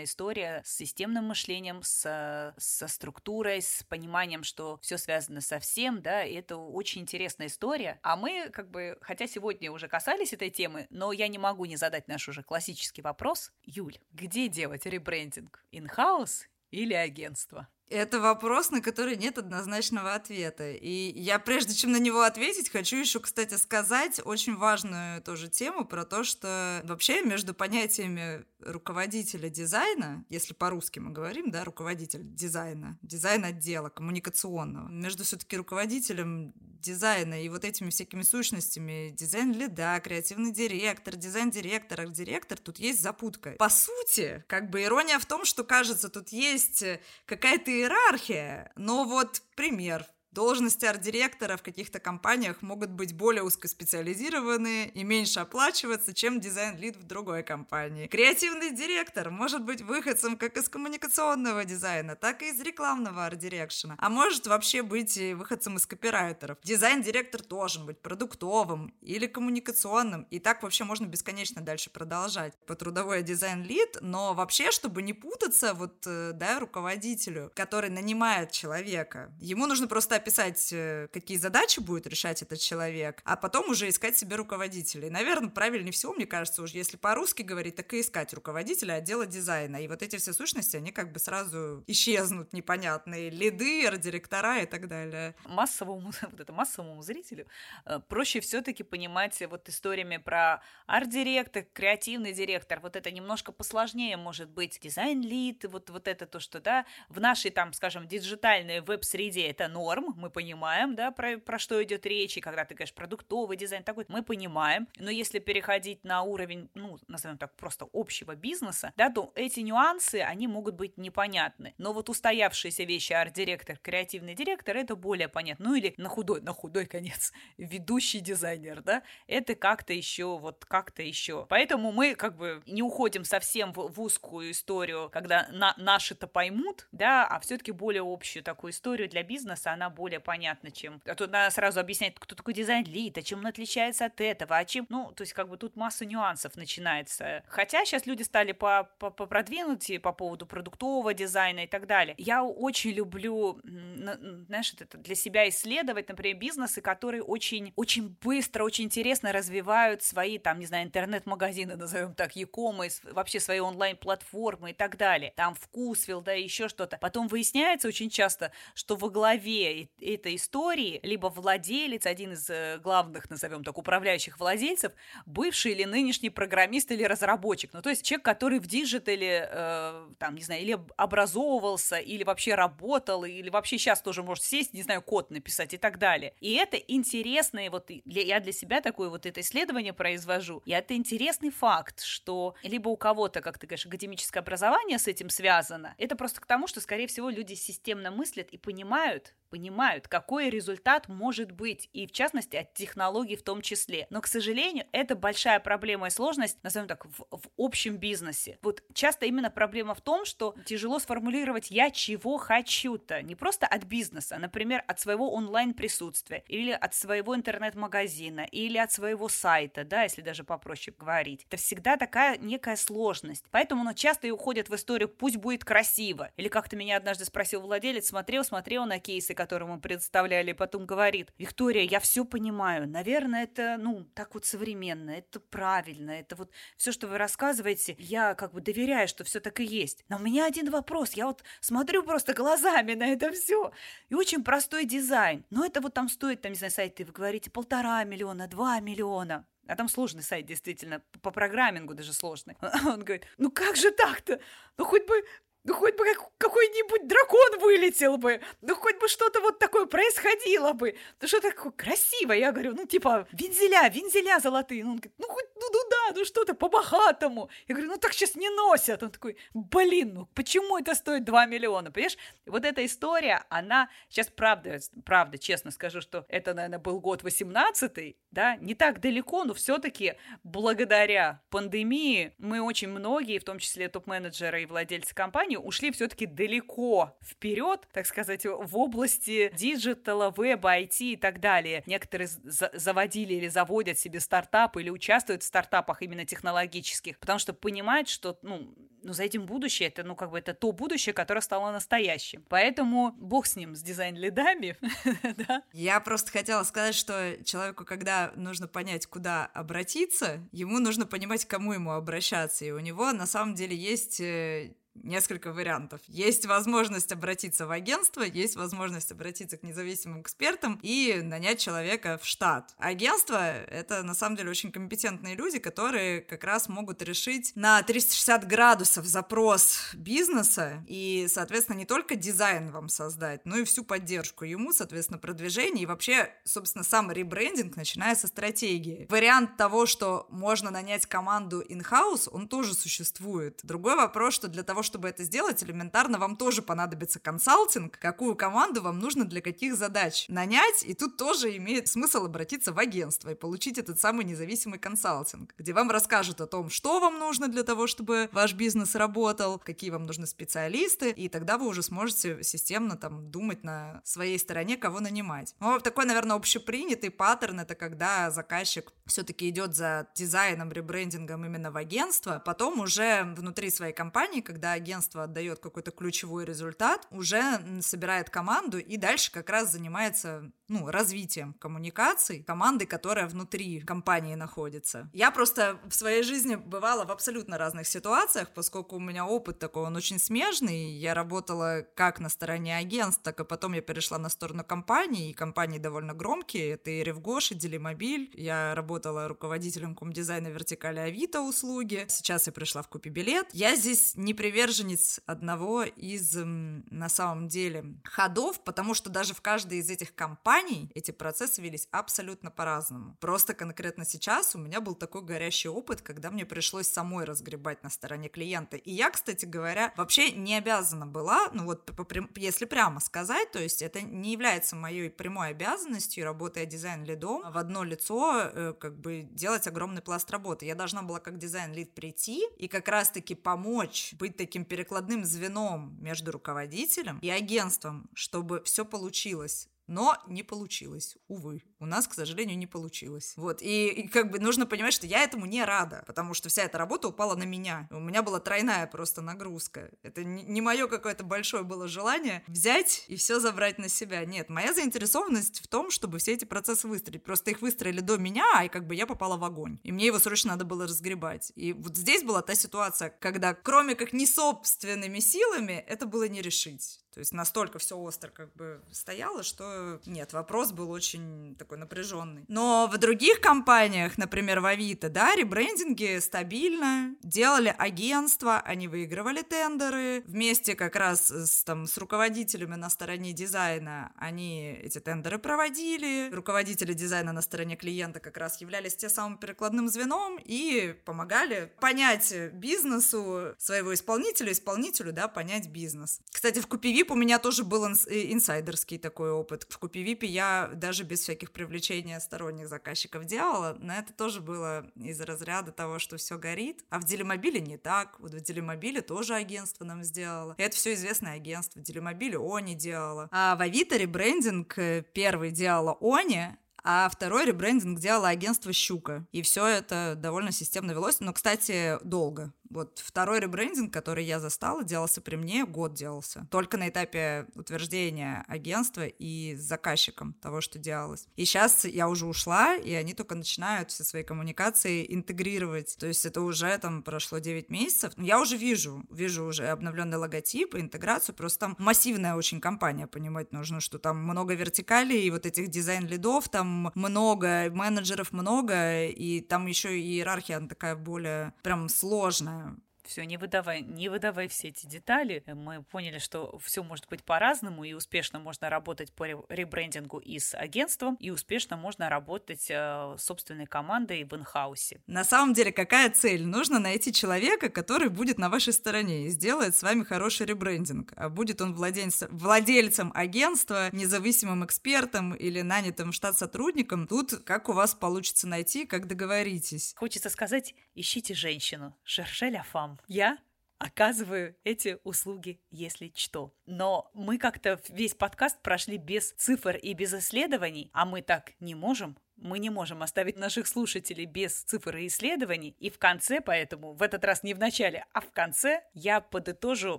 [0.00, 6.02] прокачанная история с системным мышлением, с, со структурой, с пониманием, что все связано со всем,
[6.02, 7.98] да, и это очень интересная история.
[8.02, 11.76] А мы, как бы, хотя сегодня уже касались этой темы, но я не могу не
[11.76, 13.52] задать наш уже классический вопрос.
[13.64, 15.64] Юль, где делать ребрендинг?
[15.72, 17.68] In-house или агентство?
[17.90, 20.70] Это вопрос, на который нет однозначного ответа.
[20.70, 25.84] И я, прежде чем на него ответить, хочу еще, кстати, сказать очень важную тоже тему
[25.84, 32.96] про то, что вообще между понятиями руководителя дизайна, если по-русски мы говорим, да, руководитель дизайна,
[33.02, 40.52] дизайн отдела коммуникационного, между все-таки руководителем дизайна и вот этими всякими сущностями, design lead-а, креативный
[40.52, 43.50] директор, дизайн-директор, арт-директор, тут есть запутка.
[43.58, 46.84] По сути, как бы ирония в том, что кажется, тут есть
[47.26, 55.02] какая-то иерархия, но вот пример Должности арт-директора в каких-то компаниях могут быть более узкоспециализированные и
[55.02, 58.06] меньше оплачиваться, чем design lead в другой компании.
[58.06, 63.96] Креативный директор может быть выходцем как из коммуникационного дизайна, так и из рекламного art direction-а,
[63.98, 66.58] а может вообще быть и выходцем из копирайтеров.
[66.62, 72.54] Дизайн-директор должен быть продуктовым или коммуникационным, и так вообще можно бесконечно дальше продолжать.
[72.66, 78.52] По трудовой design lead, но вообще, чтобы не путаться вот, э, да, руководителю, который нанимает
[78.52, 83.88] человека, ему нужно просто описать, э, какие задачи будет решать этот человек, а потом уже
[83.88, 85.10] искать себе руководителей.
[85.10, 89.76] Наверное, правильнее всего, мне кажется, уже если по-русски говорить, так и искать руководителя отдела дизайна.
[89.76, 93.30] И вот эти все сущности, они как бы сразу исчезнут непонятные.
[93.30, 95.34] Lead-ы, директора и так далее.
[95.44, 97.46] Массовому, вот это массовому зрителю
[97.84, 102.80] э, проще все-таки понимать вот историями про арт-директор, креативный директор.
[102.80, 104.78] Вот это немножко посложнее может быть.
[104.80, 109.68] Design lead, вот, вот это то, что, да, в нашей там, скажем, диджитальной веб-среде это
[109.68, 113.82] норм, мы понимаем, да, про, про что идет речь, и когда ты говоришь продуктовый дизайн,
[113.82, 119.10] такой, мы понимаем, но если переходить на уровень, ну, назовем так, просто общего бизнеса, да,
[119.10, 121.74] то эти нюансы, они могут быть непонятны.
[121.78, 125.68] Но вот устоявшиеся вещи арт-директор, креативный директор, это более понятно.
[125.68, 131.02] Ну или на худой, на худой конец, ведущий дизайнер, да, это как-то еще, вот как-то
[131.02, 131.46] еще.
[131.48, 136.88] Поэтому мы как бы не уходим совсем в, в узкую историю, когда на, наши-то поймут,
[136.92, 141.02] да, а все-таки более общую такую историю для бизнеса, она более понятно, чем...
[141.04, 144.64] А то надо сразу объяснять, кто такой дизайн-лид, а чем он отличается от этого, а
[144.64, 144.86] чем...
[144.88, 147.42] Ну, то есть как бы тут масса нюансов начинается.
[147.48, 152.14] Хотя сейчас люди стали по -по попродвинутее по поводу продуктового дизайна и так далее.
[152.16, 158.84] Я очень люблю, знаешь, это для себя исследовать, например, бизнесы, которые очень, очень быстро, очень
[158.84, 164.96] интересно развивают свои, там, не знаю, интернет-магазины, назовем так, e-commerce, вообще свои онлайн-платформы и так
[164.96, 165.34] далее.
[165.36, 166.96] Там вкусвил, да, еще что-то.
[166.96, 173.28] Потом выясняется очень часто, что во главе этой, истории либо владелец, один из э, главных,
[173.30, 174.92] назовем так, управляющих владельцев,
[175.26, 177.72] бывший или нынешний программист или разработчик.
[177.72, 182.54] Ну, то есть человек, который в digital-е, э, там, не знаю, или образовывался, или вообще
[182.54, 186.34] работал, или вообще сейчас тоже может сесть, не знаю, код написать и так далее.
[186.40, 190.94] И это интересные, вот для, я для себя такое вот это исследование произвожу, и это
[190.94, 196.16] интересный факт, что либо у кого-то, как ты говоришь, академическое образование с этим связано, это
[196.16, 201.52] просто к тому, что, скорее всего, люди системно мыслят и понимают, понимают, какой результат может
[201.52, 204.06] быть, и в частности от технологий в том числе.
[204.10, 208.58] Но, к сожалению, это большая проблема и сложность, назовем так, в, в общем бизнесе.
[208.62, 213.84] Вот часто именно проблема в том, что тяжело сформулировать «я чего хочу-то», не просто от
[213.84, 220.02] бизнеса, а, например, от своего онлайн-присутствия, или от своего интернет-магазина, или от своего сайта, да,
[220.02, 221.46] если даже попроще говорить.
[221.48, 223.44] Это всегда такая некая сложность.
[223.50, 226.30] Поэтому ну, часто и уходят в историю «пусть будет красиво».
[226.36, 231.32] Или как-то меня однажды спросил владелец, смотрел, смотрел на кейсы, которые мы представляли, потом говорит,
[231.38, 236.92] Виктория, я все понимаю, наверное, это, ну, так вот современно, это правильно, это вот все,
[236.92, 240.04] что вы рассказываете, я как бы доверяю, что все так и есть.
[240.08, 243.72] Но у меня один вопрос, я вот смотрю просто глазами на это все.
[244.08, 245.44] И очень простой дизайн.
[245.50, 249.46] Но это вот там стоит, там, не знаю, сайт, вы говорите, полтора миллиона, два миллиона.
[249.70, 252.56] А там сложный сайт, действительно, по программингу даже сложный.
[252.86, 254.40] Он говорит, ну как же так-то?
[254.76, 255.24] Ну хоть бы
[255.64, 258.40] ну, хоть бы как, какой-нибудь дракон вылетел бы.
[258.62, 260.96] Ну, хоть бы что-то вот такое происходило бы.
[261.20, 262.32] Ну, что такое красиво.
[262.32, 264.84] Я говорю, ну, типа, вензеля, вензеля золотые.
[264.84, 267.50] Ну, он говорит, ну, хоть, ну, ну да, ну, что-то по-богатому.
[267.68, 269.02] Я говорю, ну, так сейчас не носят.
[269.02, 271.90] Он такой, блин, ну, почему это стоит 2 миллиона?
[271.90, 272.16] Понимаешь?
[272.46, 278.16] Вот эта история, она, сейчас правда, правда, честно скажу, что это, наверное, был год 18
[278.30, 284.62] да, не так далеко, но все-таки благодаря пандемии мы очень многие, в том числе топ-менеджеры
[284.62, 290.98] и владельцы компании, компании ушли все-таки далеко вперед, так сказать, в области digital-а, веба, IT
[291.00, 291.82] и так далее.
[291.86, 297.52] Некоторые за заводили или заводят себе стартапы или участвуют в стартапах именно технологических, потому что
[297.52, 301.40] понимают, что, ну, ну, за этим будущее, это, ну, как бы, это то будущее, которое
[301.40, 302.44] стало настоящим.
[302.48, 304.76] Поэтому бог с ним, с дизайн-лидами,
[305.48, 305.62] да.
[305.72, 311.50] Я просто хотела сказать, что человеку, когда нужно понять, куда обратиться, ему нужно понимать, к
[311.50, 316.00] кому ему обращаться, и у него, на самом деле, есть э, несколько вариантов.
[316.06, 322.26] Есть возможность обратиться в агентство, есть возможность обратиться к независимым экспертам и нанять человека в
[322.26, 322.74] штат.
[322.78, 328.46] Агентство— это, на самом деле, очень компетентные люди, которые как раз могут решить на 360
[328.46, 334.72] градусов запрос бизнеса и, соответственно, не только дизайн вам создать, но и всю поддержку ему,
[334.72, 339.06] соответственно, продвижение и вообще, собственно, сам ребрендинг, начиная со стратегии.
[339.08, 343.60] Вариант того, что можно нанять команду in-house, он тоже существует.
[343.62, 348.82] Другой вопрос, что для того, чтобы это сделать, элементарно вам тоже понадобится консалтинг, какую команду
[348.82, 353.36] вам нужно для каких задач нанять, и тут тоже имеет смысл обратиться в агентство и
[353.36, 357.86] получить этот самый независимый консалтинг, где вам расскажут о том, что вам нужно для того,
[357.86, 363.30] чтобы ваш бизнес работал, какие вам нужны специалисты, и тогда вы уже сможете системно там
[363.30, 365.54] думать на своей стороне, кого нанимать.
[365.60, 371.76] Ну, такой, наверное, общепринятый паттерн— это когда заказчик все-таки идет за дизайном, ребрендингом именно в
[371.76, 378.78] агентство, потом уже внутри своей компании, когда агентство отдает какой-то ключевой результат, уже собирает команду
[378.78, 385.10] и дальше как раз занимается ну, развитием коммуникаций команды, которая внутри компании находится.
[385.12, 389.82] Я просто в своей жизни бывала в абсолютно разных ситуациях, поскольку у меня опыт такой,
[389.82, 390.92] он очень смежный.
[390.92, 395.34] Я работала как на стороне агентств, так и потом я перешла на сторону компании, и
[395.34, 396.70] компании довольно громкие.
[396.70, 398.30] Это и Ревгош, и Делимобиль.
[398.34, 402.06] Я работала руководителем комдизайна вертикали Авито услуги.
[402.08, 403.48] Сейчас я пришла в Купи Билет.
[403.52, 409.78] Я здесь не приверженец одного из, на самом деле, ходов, потому что даже в каждой
[409.78, 413.16] из этих компаний компаний эти процессы велись абсолютно по-разному.
[413.20, 417.90] Просто конкретно сейчас у меня был такой горящий опыт, когда мне пришлось самой разгребать на
[417.90, 418.76] стороне клиента.
[418.76, 421.90] И я, кстати говоря, вообще не обязана была, ну вот
[422.36, 427.84] если прямо сказать, то есть это не является моей прямой обязанностью, работая дизайн-лидом, в одно
[427.84, 430.66] лицо э, как бы делать огромный пласт работы.
[430.66, 436.32] Я должна была как дизайн-лид прийти и как раз-таки помочь быть таким перекладным звеном между
[436.32, 441.64] руководителем и агентством, чтобы все получилось но не получилось, увы.
[441.80, 443.34] У нас, к сожалению, не получилось.
[443.36, 446.62] Вот, и, и как бы нужно понимать, что я этому не рада, потому что вся
[446.62, 447.88] эта работа упала на меня.
[447.90, 449.90] У меня была тройная просто нагрузка.
[450.02, 454.24] Это не, не мое какое-то большое было желание взять и все забрать на себя.
[454.24, 457.24] Нет, моя заинтересованность в том, чтобы все эти процессы выстроить.
[457.24, 459.80] Просто их выстроили до меня, и как бы я попала в огонь.
[459.82, 461.50] И мне его срочно надо было разгребать.
[461.56, 466.42] И вот здесь была та ситуация, когда кроме как не собственными силами, это было не
[466.42, 467.00] решить.
[467.12, 472.44] То есть настолько все остро как бы стояло, что нет, вопрос был очень такой напряженный.
[472.48, 480.22] Но в других компаниях, например, в Авито, да, ребрендинги стабильно, делали агентства, они выигрывали тендеры,
[480.26, 486.92] вместе как раз с, там, с руководителями на стороне дизайна они эти тендеры проводили, руководители
[486.92, 493.54] дизайна на стороне клиента как раз являлись те самым перекладным звеном и помогали понять бизнесу
[493.58, 496.20] своего исполнителя, исполнителю, да, понять бизнес.
[496.30, 499.66] Кстати, в Купиви VIP у меня тоже был инс- э, инсайдерский такой опыт.
[499.68, 504.86] В Купи VIP я даже без всяких привлечения сторонних заказчиков делала, но это тоже было
[504.96, 506.84] из разряда того, что все горит.
[506.90, 508.18] А в Делимобиле не так.
[508.20, 510.54] Вот в Делимобиле тоже агентство нам сделало.
[510.58, 511.80] И это все известное агентство.
[511.80, 513.28] В Делимобиле Они делала.
[513.30, 516.48] А в Авито ребрендинг э, первый делала Они,
[516.82, 519.26] а второй ребрендинг делало агентство «Щука».
[519.32, 522.52] И все это довольно системно велось, но, кстати, долго.
[522.70, 526.46] Вот второй ребрендинг, который я застала, делался при мне, год делался.
[526.50, 531.26] Только на этапе утверждения агентства и с заказчиком того, что делалось.
[531.36, 535.96] И сейчас я уже ушла, и они только начинают все свои коммуникации интегрировать.
[535.98, 538.12] То есть это уже там прошло 9 месяцев.
[538.16, 541.34] Я уже вижу, вижу уже обновленный логотип, интеграцию.
[541.34, 546.48] Просто там массивная очень компания, понимать нужно, что там много вертикалей, и вот этих дизайн-лидов,
[546.48, 552.82] там много, менеджеров много, и там еще и иерархия она такая более прям сложная um,
[553.10, 555.42] все, не выдавай, не выдавай все эти детали.
[555.46, 560.54] Мы поняли, что все может быть по-разному, и успешно можно работать по ребрендингу и с
[560.54, 565.00] агентством, и успешно можно работать э, собственной командой в инхаусе.
[565.08, 566.46] На самом деле, какая цель?
[566.46, 571.12] Нужно найти человека, который будет на вашей стороне и сделает с вами хороший ребрендинг.
[571.16, 577.72] А будет он владельцем, владельцем агентства, независимым экспертом или нанятым штат сотрудником, тут как у
[577.72, 579.94] вас получится найти, как договоритесь.
[579.96, 581.96] Хочется сказать, ищите женщину.
[582.04, 582.99] Шершеля фам.
[583.08, 583.38] Я
[583.78, 586.54] оказываю эти услуги, если что.
[586.66, 591.74] Но мы как-то весь подкаст прошли без цифр и без исследований, а мы так не
[591.74, 595.76] можем мы не можем оставить наших слушателей без цифр и исследований.
[595.78, 599.98] И в конце, поэтому в этот раз не в начале, а в конце я подытожу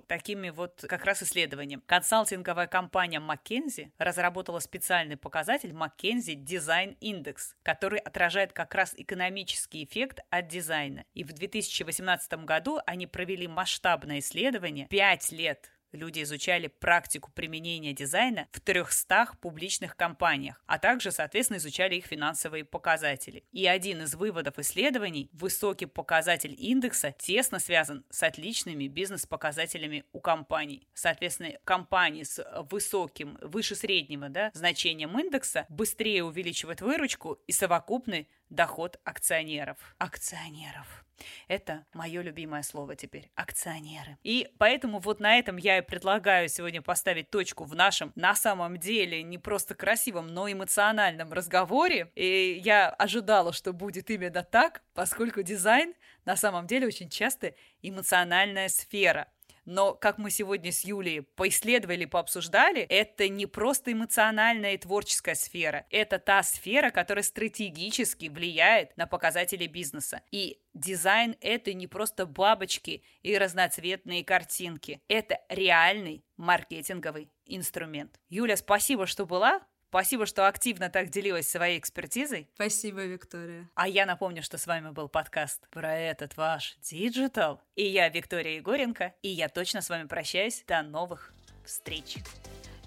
[0.00, 1.82] такими вот как раз исследованием.
[1.86, 10.20] Консалтинговая компания McKinsey разработала специальный показатель McKinsey Design Index, который отражает как раз экономический эффект
[10.30, 11.04] от дизайна.
[11.14, 18.48] И в 2018 году они провели масштабное исследование 5 лет Люди изучали практику применения дизайна
[18.52, 23.44] в 300 публичных компаниях, а также, соответственно, изучали их финансовые показатели.
[23.52, 30.88] И один из выводов исследований– высокий показатель индекса тесно связан с отличными бизнес-показателями у компаний.
[30.94, 39.00] Соответственно, компании с высоким, выше среднего да, значением индекса быстрее увеличивают выручку и совокупный доход
[39.04, 39.78] акционеров.
[39.98, 41.04] Акционеров.
[41.48, 44.18] Это мое любимое слово теперь– акционеры.
[44.22, 48.76] И поэтому вот на этом я и предлагаю сегодня поставить точку в нашем, на самом
[48.78, 52.10] деле, не просто красивом, но эмоциональном разговоре.
[52.14, 55.94] И я ожидала, что будет именно так, поскольку дизайн
[56.24, 59.28] на самом деле очень часто эмоциональная сфера.
[59.64, 65.86] Но, как мы сегодня с Юлей поисследовали, пообсуждали, это не просто эмоциональная и творческая сфера.
[65.90, 70.22] Это та сфера, которая стратегически влияет на показатели бизнеса.
[70.30, 75.00] И дизайн— это не просто бабочки и разноцветные картинки.
[75.08, 78.18] Это реальный маркетинговый инструмент.
[78.28, 79.62] Юля, спасибо, что была.
[79.92, 82.48] Спасибо, что активно так делилась своей экспертизой.
[82.54, 83.68] Спасибо, Виктория.
[83.74, 87.60] А я напомню, что с вами был подкаст про этот ваш digital.
[87.76, 90.64] И я Виктория Егоренко, и я точно с вами прощаюсь.
[90.66, 91.34] До новых
[91.66, 92.16] встреч.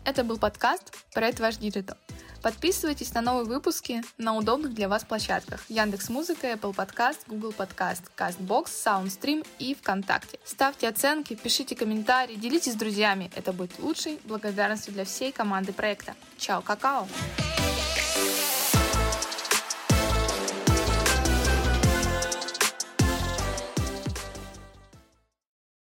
[0.04, 1.96] Это был подкаст про этот ваш digital.
[2.46, 8.04] Подписывайтесь на новые выпуски на удобных для вас площадках Яндекс Музыка, Apple Podcast, Google Podcast,
[8.16, 10.38] CastBox, SoundStream и ВКонтакте.
[10.46, 13.32] Ставьте оценки, пишите комментарии, делитесь с друзьями.
[13.36, 16.14] Это будет лучшей благодарностью для всей команды проекта.
[16.38, 17.08] Чао, какао!